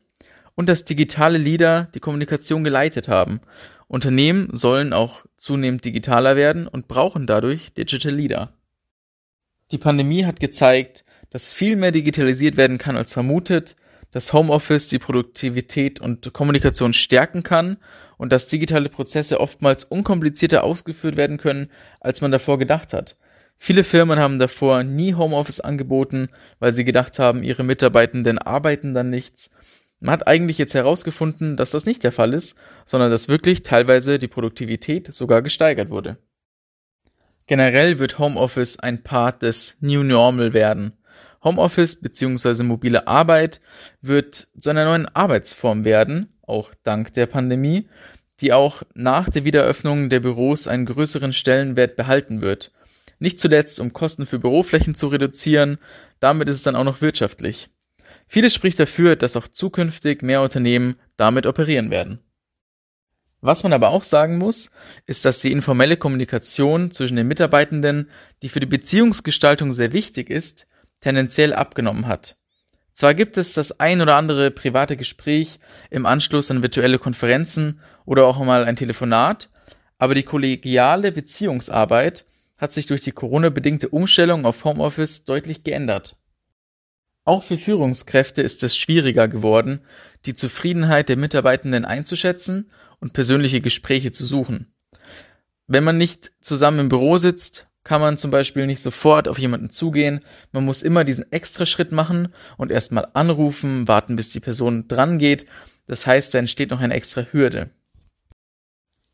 und 0.53 0.69
dass 0.69 0.85
digitale 0.85 1.39
Leader 1.39 1.89
die 1.95 1.99
Kommunikation 1.99 2.63
geleitet 2.63 3.07
haben. 3.07 3.41
Unternehmen 3.87 4.49
sollen 4.53 4.93
auch 4.93 5.25
zunehmend 5.37 5.83
digitaler 5.83 6.35
werden 6.35 6.67
und 6.67 6.87
brauchen 6.87 7.25
dadurch 7.25 7.73
Digital 7.73 8.13
Leader. 8.13 8.53
Die 9.71 9.77
Pandemie 9.77 10.25
hat 10.25 10.39
gezeigt, 10.39 11.03
dass 11.36 11.52
viel 11.52 11.76
mehr 11.76 11.91
digitalisiert 11.91 12.56
werden 12.56 12.78
kann 12.78 12.95
als 12.95 13.12
vermutet, 13.12 13.76
dass 14.12 14.32
Homeoffice 14.32 14.88
die 14.88 15.00
Produktivität 15.00 16.00
und 16.00 16.32
Kommunikation 16.32 16.93
stärken 16.93 17.43
kann 17.43 17.76
und 18.15 18.32
dass 18.32 18.48
digitale 18.48 18.88
Prozesse 18.88 19.41
oftmals 19.41 19.84
unkomplizierter 19.84 20.63
ausgeführt 20.63 21.17
werden 21.17 21.36
können, 21.36 21.67
als 22.00 22.21
man 22.21 22.32
davor 22.32 22.58
gedacht 22.58 22.93
hat. 22.93 23.17
Viele 23.58 23.84
Firmen 23.84 24.17
haben 24.17 24.39
davor 24.39 24.84
nie 24.84 25.15
Homeoffice 25.15 25.60
angeboten, 25.60 26.30
weil 26.60 26.71
sie 26.71 26.86
gedacht 26.86 27.19
haben, 27.19 27.43
ihre 27.43 27.65
Mitarbeitenden 27.65 28.38
arbeiten 28.38 28.93
dann 28.93 29.10
nichts 29.10 29.50
man 30.00 30.13
hat 30.13 30.28
eigentlich 30.28 30.58
jetzt 30.58 30.74
herausgefunden, 30.74 31.58
dass 31.58 31.71
das 31.71 31.86
nicht 31.86 32.04
der 32.04 32.13
Fall 32.13 32.34
ist, 32.34 32.56
sondern 32.86 33.12
dass 33.12 33.28
wirklich 33.28 33.62
teilweise 33.62 34.19
die 34.19 34.30
Produktivität 34.30 35.13
sogar 35.13 35.41
gesteigert 35.41 35.89
wurde. 35.89 36.17
Generell 37.48 38.00
wird 38.00 38.19
Homeoffice 38.19 38.80
ein 38.80 39.04
Part 39.04 39.41
des 39.41 39.78
New 39.82 40.04
Normal 40.04 40.54
werden. 40.54 40.93
Homeoffice 41.45 41.95
bzw. 42.01 42.63
mobile 42.63 43.08
Arbeit 43.08 43.62
wird 44.01 44.47
zu 44.60 44.71
einer 44.71 44.84
neuen 44.84 45.05
Arbeitsform 45.05 45.86
werden, 45.86 46.34
auch 46.41 46.73
dank 46.84 47.13
der 47.13 47.27
Pandemie, 47.27 47.88
die 48.41 48.51
auch 48.51 48.81
nach 48.95 49.29
der 49.29 49.45
Wiederöffnung 49.45 50.10
der 50.10 50.19
Büros 50.19 50.67
einen 50.67 50.88
größeren 50.88 51.34
Stellenwert 51.34 51.95
behalten 51.95 52.41
wird. 52.41 52.73
Nicht 53.19 53.39
zuletzt, 53.39 53.79
um 53.79 53.93
Kosten 53.93 54.25
für 54.25 54.39
Büroflächen 54.39 54.95
zu 54.95 55.08
reduzieren, 55.08 55.77
damit 56.19 56.49
ist 56.49 56.58
es 56.58 56.63
dann 56.63 56.75
auch 56.75 56.84
noch 56.84 57.01
wirtschaftlich. 57.01 57.69
Vieles 58.27 58.53
spricht 58.53 58.79
dafür, 58.79 59.15
dass 59.15 59.38
auch 59.38 59.47
zukünftig 59.47 60.23
mehr 60.23 60.41
Unternehmen 60.41 60.95
damit 61.15 61.45
operieren 61.45 61.91
werden. 61.91 62.19
Was 63.41 63.62
man 63.62 63.73
aber 63.73 63.89
auch 63.89 64.03
sagen 64.03 64.39
muss, 64.39 64.71
ist, 65.05 65.23
dass 65.23 65.41
die 65.41 65.51
informelle 65.51 65.97
Kommunikation 65.97 66.89
zwischen 66.89 67.15
den 67.15 67.27
Mitarbeitenden, 67.27 68.10
die 68.41 68.49
für 68.49 68.60
die 68.60 68.65
Beziehungsgestaltung 68.65 69.71
sehr 69.71 69.93
wichtig 69.93 70.31
ist, 70.31 70.65
tendenziell 71.05 71.53
abgenommen 71.53 72.07
hat. 72.07 72.35
Zwar 72.91 73.13
gibt 73.13 73.37
es 73.37 73.53
das 73.53 73.79
ein 73.79 74.01
oder 74.01 74.15
andere 74.15 74.49
private 74.49 74.97
Gespräch 74.97 75.59
im 75.91 76.07
Anschluss 76.07 76.49
an 76.49 76.63
virtuelle 76.63 76.97
Konferenzen 76.97 77.79
oder 78.05 78.25
auch 78.25 78.43
mal 78.43 78.63
ein 78.63 78.75
Telefonat, 78.75 79.51
aber 79.99 80.15
die 80.15 80.23
kollegiale 80.23 81.11
Beziehungsarbeit 81.11 82.25
hat 82.57 82.73
sich 82.73 82.87
durch 82.87 83.01
die 83.01 83.11
Corona-bedingte 83.11 83.89
Umstellung 83.89 84.47
auf 84.47 84.65
Homeoffice 84.65 85.25
deutlich 85.25 85.63
geändert. 85.63 86.17
Auch 87.23 87.43
für 87.43 87.59
Führungskräfte 87.59 88.41
ist 88.41 88.63
es 88.63 88.75
schwieriger 88.75 89.27
geworden, 89.27 89.81
die 90.25 90.33
Zufriedenheit 90.33 91.09
der 91.09 91.17
Mitarbeitenden 91.17 91.85
einzuschätzen 91.85 92.71
und 92.99 93.13
persönliche 93.13 93.61
Gespräche 93.61 94.11
zu 94.11 94.25
suchen. 94.25 94.73
Wenn 95.67 95.83
man 95.83 95.97
nicht 95.97 96.31
zusammen 96.39 96.79
im 96.79 96.89
Büro 96.89 97.19
sitzt, 97.19 97.67
kann 97.86 98.02
man 98.02 98.17
zum 98.17 98.32
Beispiel 98.32 98.65
nicht 98.65 98.82
sofort 98.82 99.30
auf 99.30 99.39
jemanden 99.39 99.69
zugehen. 99.69 100.19
Man 100.52 100.65
muss 100.65 100.84
immer 100.84 101.06
diesen 101.06 101.32
extra 101.32 101.65
Schritt 101.65 101.93
machen 101.93 102.30
und 102.58 102.71
erstmal 102.71 103.08
anrufen, 103.13 103.88
warten, 103.88 104.15
bis 104.17 104.32
die 104.32 104.39
Person 104.39 104.88
dran 104.89 105.19
geht. 105.19 105.45
Das 105.88 106.06
heißt, 106.06 106.34
da 106.34 106.39
entsteht 106.39 106.71
noch 106.71 106.82
eine 106.82 106.95
extra 106.95 107.28
Hürde. 107.32 107.69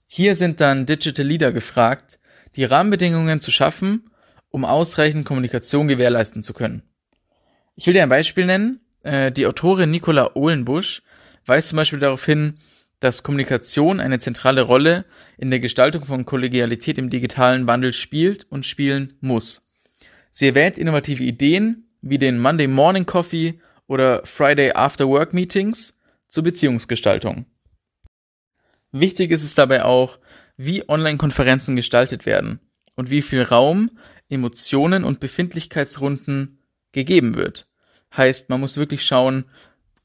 Hier 0.08 0.36
sind 0.36 0.62
dann 0.62 0.86
Digital 0.86 1.26
Leader 1.26 1.52
gefragt, 1.52 2.18
die 2.56 2.64
Rahmenbedingungen 2.64 3.42
zu 3.42 3.52
schaffen, 3.52 4.10
um 4.50 4.64
ausreichend 4.64 5.26
Kommunikation 5.26 5.90
gewährleisten 5.90 6.42
zu 6.42 6.54
können. 6.54 6.84
Ich 7.76 7.88
will 7.88 7.94
dir 7.94 8.04
ein 8.04 8.10
Beispiel 8.10 8.46
nennen. 8.46 8.80
Äh, 9.04 9.34
die 9.34 9.48
Autorin 9.48 9.92
Nicola 9.92 10.32
Ohlenbusch 10.34 11.02
weist 11.46 11.70
zum 11.70 11.78
Beispiel 11.78 12.00
darauf 12.00 12.26
hin, 12.26 12.56
dass 13.02 13.24
Kommunikation 13.24 14.00
eine 14.00 14.20
zentrale 14.20 14.62
Rolle 14.62 15.06
in 15.38 15.50
der 15.50 15.60
Gestaltung 15.60 16.06
von 16.06 16.26
Kollegialität 16.26 16.98
im 16.98 17.10
digitalen 17.10 17.68
Wandel 17.68 17.94
spielt 17.94 18.46
und 18.50 18.66
spielen 18.66 19.18
muss. 19.20 19.64
Sie 20.30 20.48
erwähnt 20.48 20.78
innovative 20.78 21.24
Ideen 21.24 21.90
wie 22.02 22.20
den 22.20 22.40
Monday 22.40 22.68
Morning 22.68 23.06
Coffee 23.06 23.60
oder 23.88 24.26
Friday 24.26 24.72
After 24.74 25.10
Work 25.10 25.34
Meetings 25.34 26.00
zur 26.28 26.44
Beziehungsgestaltung. 26.44 27.46
Wichtig 28.92 29.32
ist 29.32 29.44
es 29.44 29.56
dabei 29.56 29.84
auch, 29.84 30.20
wie 30.56 30.88
Online-Konferenzen 30.88 31.76
gestaltet 31.76 32.26
werden 32.26 32.60
und 32.96 33.10
wie 33.10 33.24
viel 33.24 33.42
Raum, 33.42 33.92
Emotionen 34.30 35.04
und 35.04 35.20
Befindlichkeitsrunden 35.20 36.60
gegeben 36.92 37.36
wird. 37.36 37.68
Heißt, 38.16 38.50
man 38.50 38.60
muss 38.60 38.78
wirklich 38.78 39.04
schauen, 39.04 39.46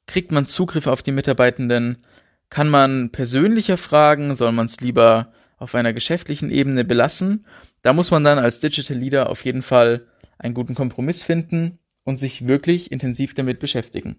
kriegt 0.07 0.33
man 0.33 0.47
Zugriff 0.47 0.87
auf 0.87 1.03
die 1.03 1.13
Mitarbeitenden, 1.13 2.05
kann 2.51 2.69
man 2.69 3.11
persönlicher 3.11 3.77
fragen, 3.77 4.35
soll 4.35 4.53
man 4.53 4.67
es 4.67 4.81
lieber 4.81 5.33
auf 5.59 5.75
einer 5.75 5.93
geschäftlichen 5.93 6.51
Ebene 6.51 6.85
belassen? 6.85 7.47
Da 7.83 7.93
muss 7.93 8.11
man 8.11 8.25
dann 8.25 8.39
als 8.39 8.61
Digital 8.61 8.97
Leader 8.97 9.31
auf 9.31 9.45
jeden 9.45 9.63
Fall 9.63 10.07
einen 10.39 10.55
guten 10.55 10.75
Kompromiss 10.75 11.23
finden 11.23 11.79
und 12.05 12.19
sich 12.19 12.47
wirklich 12.47 12.93
intensiv 12.93 13.35
damit 13.35 13.59
beschäftigen. 13.59 14.17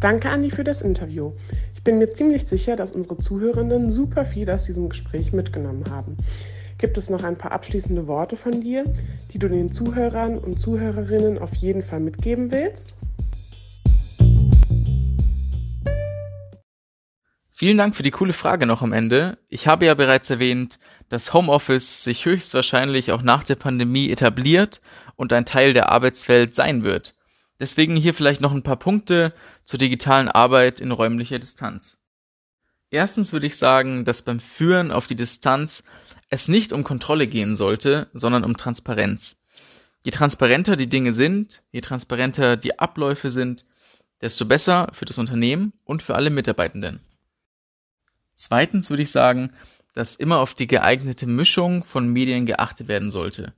Danke, 0.00 0.28
Andi, 0.28 0.50
für 0.50 0.64
das 0.64 0.82
Interview. 0.82 1.32
Ich 1.74 1.82
bin 1.82 1.98
mir 1.98 2.12
ziemlich 2.12 2.44
sicher, 2.44 2.76
dass 2.76 2.92
unsere 2.92 3.16
Zuhörenden 3.16 3.90
super 3.90 4.26
viel 4.26 4.50
aus 4.50 4.64
diesem 4.64 4.90
Gespräch 4.90 5.32
mitgenommen 5.32 5.84
haben. 5.90 6.18
Gibt 6.78 6.98
es 6.98 7.08
noch 7.08 7.22
ein 7.22 7.38
paar 7.38 7.52
abschließende 7.52 8.06
Worte 8.08 8.36
von 8.36 8.60
dir, 8.60 8.84
die 9.32 9.38
du 9.38 9.48
den 9.48 9.70
Zuhörern 9.70 10.38
und 10.38 10.58
Zuhörerinnen 10.58 11.38
auf 11.38 11.54
jeden 11.54 11.82
Fall 11.82 12.00
mitgeben 12.00 12.50
willst? 12.50 12.94
Vielen 17.52 17.78
Dank 17.78 17.94
für 17.94 18.02
die 18.02 18.10
coole 18.10 18.32
Frage 18.32 18.66
noch 18.66 18.82
am 18.82 18.92
Ende. 18.92 19.38
Ich 19.48 19.68
habe 19.68 19.86
ja 19.86 19.94
bereits 19.94 20.28
erwähnt, 20.28 20.80
dass 21.08 21.32
Homeoffice 21.32 22.02
sich 22.02 22.24
höchstwahrscheinlich 22.24 23.12
auch 23.12 23.22
nach 23.22 23.44
der 23.44 23.54
Pandemie 23.54 24.10
etabliert 24.10 24.80
und 25.14 25.32
ein 25.32 25.46
Teil 25.46 25.72
der 25.72 25.90
Arbeitswelt 25.90 26.56
sein 26.56 26.82
wird. 26.82 27.14
Deswegen 27.60 27.94
hier 27.94 28.14
vielleicht 28.14 28.40
noch 28.40 28.52
ein 28.52 28.64
paar 28.64 28.78
Punkte 28.78 29.32
zur 29.62 29.78
digitalen 29.78 30.28
Arbeit 30.28 30.80
in 30.80 30.90
räumlicher 30.90 31.38
Distanz. 31.38 32.00
Erstens 32.90 33.32
würde 33.32 33.46
ich 33.46 33.56
sagen, 33.56 34.04
dass 34.04 34.22
beim 34.22 34.40
Führen 34.40 34.90
auf 34.90 35.06
die 35.06 35.16
Distanz 35.16 35.84
es 36.30 36.48
nicht 36.48 36.72
um 36.72 36.84
Kontrolle 36.84 37.26
gehen 37.26 37.56
sollte, 37.56 38.08
sondern 38.14 38.44
um 38.44 38.56
Transparenz. 38.56 39.36
Je 40.04 40.10
transparenter 40.10 40.76
die 40.76 40.88
Dinge 40.88 41.12
sind, 41.12 41.62
je 41.72 41.80
transparenter 41.80 42.56
die 42.56 42.78
Abläufe 42.78 43.30
sind, 43.30 43.64
desto 44.20 44.44
besser 44.44 44.88
für 44.92 45.04
das 45.04 45.18
Unternehmen 45.18 45.72
und 45.84 46.02
für 46.02 46.14
alle 46.14 46.30
Mitarbeitenden. 46.30 47.00
Zweitens 48.32 48.90
würde 48.90 49.02
ich 49.02 49.10
sagen, 49.10 49.50
dass 49.94 50.16
immer 50.16 50.38
auf 50.38 50.54
die 50.54 50.66
geeignete 50.66 51.26
Mischung 51.26 51.84
von 51.84 52.08
Medien 52.08 52.46
geachtet 52.46 52.88
werden 52.88 53.10
sollte. 53.10 53.54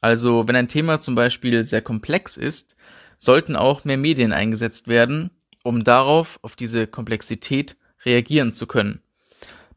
Also 0.00 0.46
wenn 0.46 0.56
ein 0.56 0.68
Thema 0.68 1.00
zum 1.00 1.14
Beispiel 1.14 1.64
sehr 1.64 1.82
komplex 1.82 2.36
ist, 2.36 2.76
sollten 3.16 3.56
auch 3.56 3.84
mehr 3.84 3.96
Medien 3.96 4.32
eingesetzt 4.32 4.88
werden, 4.88 5.30
um 5.62 5.84
darauf, 5.84 6.38
auf 6.42 6.56
diese 6.56 6.86
Komplexität 6.86 7.76
reagieren 8.04 8.52
zu 8.52 8.66
können. 8.66 9.00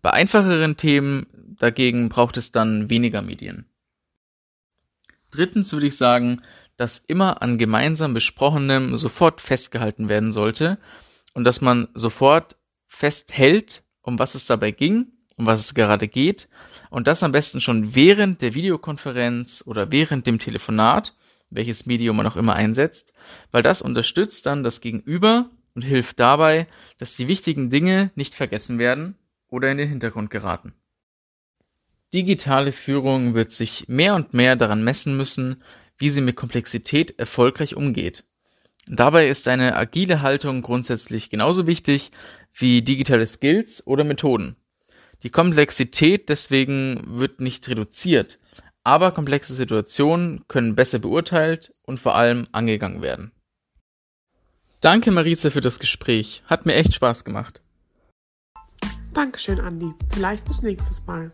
Bei 0.02 0.12
einfacheren 0.12 0.78
Themen 0.78 1.28
dagegen 1.60 2.10
braucht 2.10 2.38
es 2.38 2.52
dann 2.52 2.90
weniger 2.90 3.22
Medien. 3.22 3.66
Drittens 5.32 5.74
würde 5.74 5.88
ich 5.88 5.98
sagen, 5.98 6.42
dass 6.78 6.98
immer 6.98 7.42
an 7.42 7.58
gemeinsam 7.58 8.14
besprochenem 8.14 8.98
sofort 8.98 9.42
festgehalten 9.42 10.10
werden 10.10 10.34
sollte 10.34 10.78
und 11.34 11.44
dass 11.44 11.62
man 11.62 11.88
sofort 11.94 12.58
festhält, 12.88 13.84
um 14.02 14.20
was 14.20 14.36
es 14.36 14.46
dabei 14.46 14.72
ging, 14.72 15.08
um 15.36 15.46
was 15.46 15.60
es 15.60 15.74
gerade 15.74 16.08
geht 16.08 16.50
und 16.90 17.08
das 17.08 17.24
am 17.24 17.32
besten 17.32 17.62
schon 17.62 17.96
während 17.96 18.42
der 18.42 18.54
Videokonferenz 18.54 19.64
oder 19.66 19.92
während 19.92 20.28
dem 20.28 20.40
Telefonat, 20.40 21.16
welches 21.50 21.86
Medium 21.86 22.18
man 22.18 22.28
auch 22.28 22.38
immer 22.38 22.56
einsetzt, 22.56 23.14
weil 23.52 23.64
das 23.64 23.82
unterstützt 23.82 24.46
dann 24.46 24.64
das 24.64 24.82
Gegenüber 24.82 25.50
und 25.74 25.82
hilft 25.82 26.20
dabei, 26.20 26.68
dass 26.98 27.16
die 27.16 27.28
wichtigen 27.28 27.70
Dinge 27.70 28.12
nicht 28.16 28.34
vergessen 28.34 28.80
werden 28.80 29.18
oder 29.48 29.70
in 29.70 29.78
den 29.78 29.90
Hintergrund 29.90 30.30
geraten. 30.30 30.74
Digitale 32.16 32.72
Führung 32.72 33.36
wird 33.36 33.52
sich 33.52 33.90
mehr 33.90 34.16
und 34.16 34.34
mehr 34.34 34.56
daran 34.56 34.86
messen 34.86 35.18
müssen, 35.18 35.62
wie 35.98 36.10
sie 36.10 36.22
mit 36.22 36.38
Komplexität 36.38 37.20
erfolgreich 37.20 37.76
umgeht. 37.76 38.24
Dabei 38.88 39.28
ist 39.28 39.50
eine 39.50 39.76
agile 39.76 40.22
Haltung 40.22 40.62
grundsätzlich 40.62 41.30
genauso 41.30 41.68
wichtig 41.68 42.12
wie 42.54 42.82
digitale 42.82 43.28
Skills 43.28 43.86
oder 43.86 44.06
Methoden. 44.06 44.56
Die 45.24 45.30
Komplexität 45.30 46.30
deswegen 46.30 47.02
wird 47.06 47.42
nicht 47.42 47.68
reduziert, 47.68 48.40
aber 48.86 49.12
komplexe 49.12 49.54
Situationen 49.54 50.48
können 50.48 50.74
besser 50.74 51.00
beurteilt 51.00 51.76
und 51.82 52.00
vor 52.00 52.16
allem 52.16 52.48
angegangen 52.54 53.02
werden. 53.02 53.34
Danke 54.80 55.12
Marise 55.12 55.52
für 55.52 55.60
das 55.60 55.80
Gespräch, 55.80 56.44
hat 56.46 56.66
mir 56.66 56.76
echt 56.76 56.94
Spaß 56.94 57.26
gemacht. 57.26 57.62
Dankeschön, 59.14 59.60
Andi. 59.60 59.92
Vielleicht 60.14 60.46
bis 60.46 60.62
nächstes 60.62 61.06
Mal. 61.06 61.30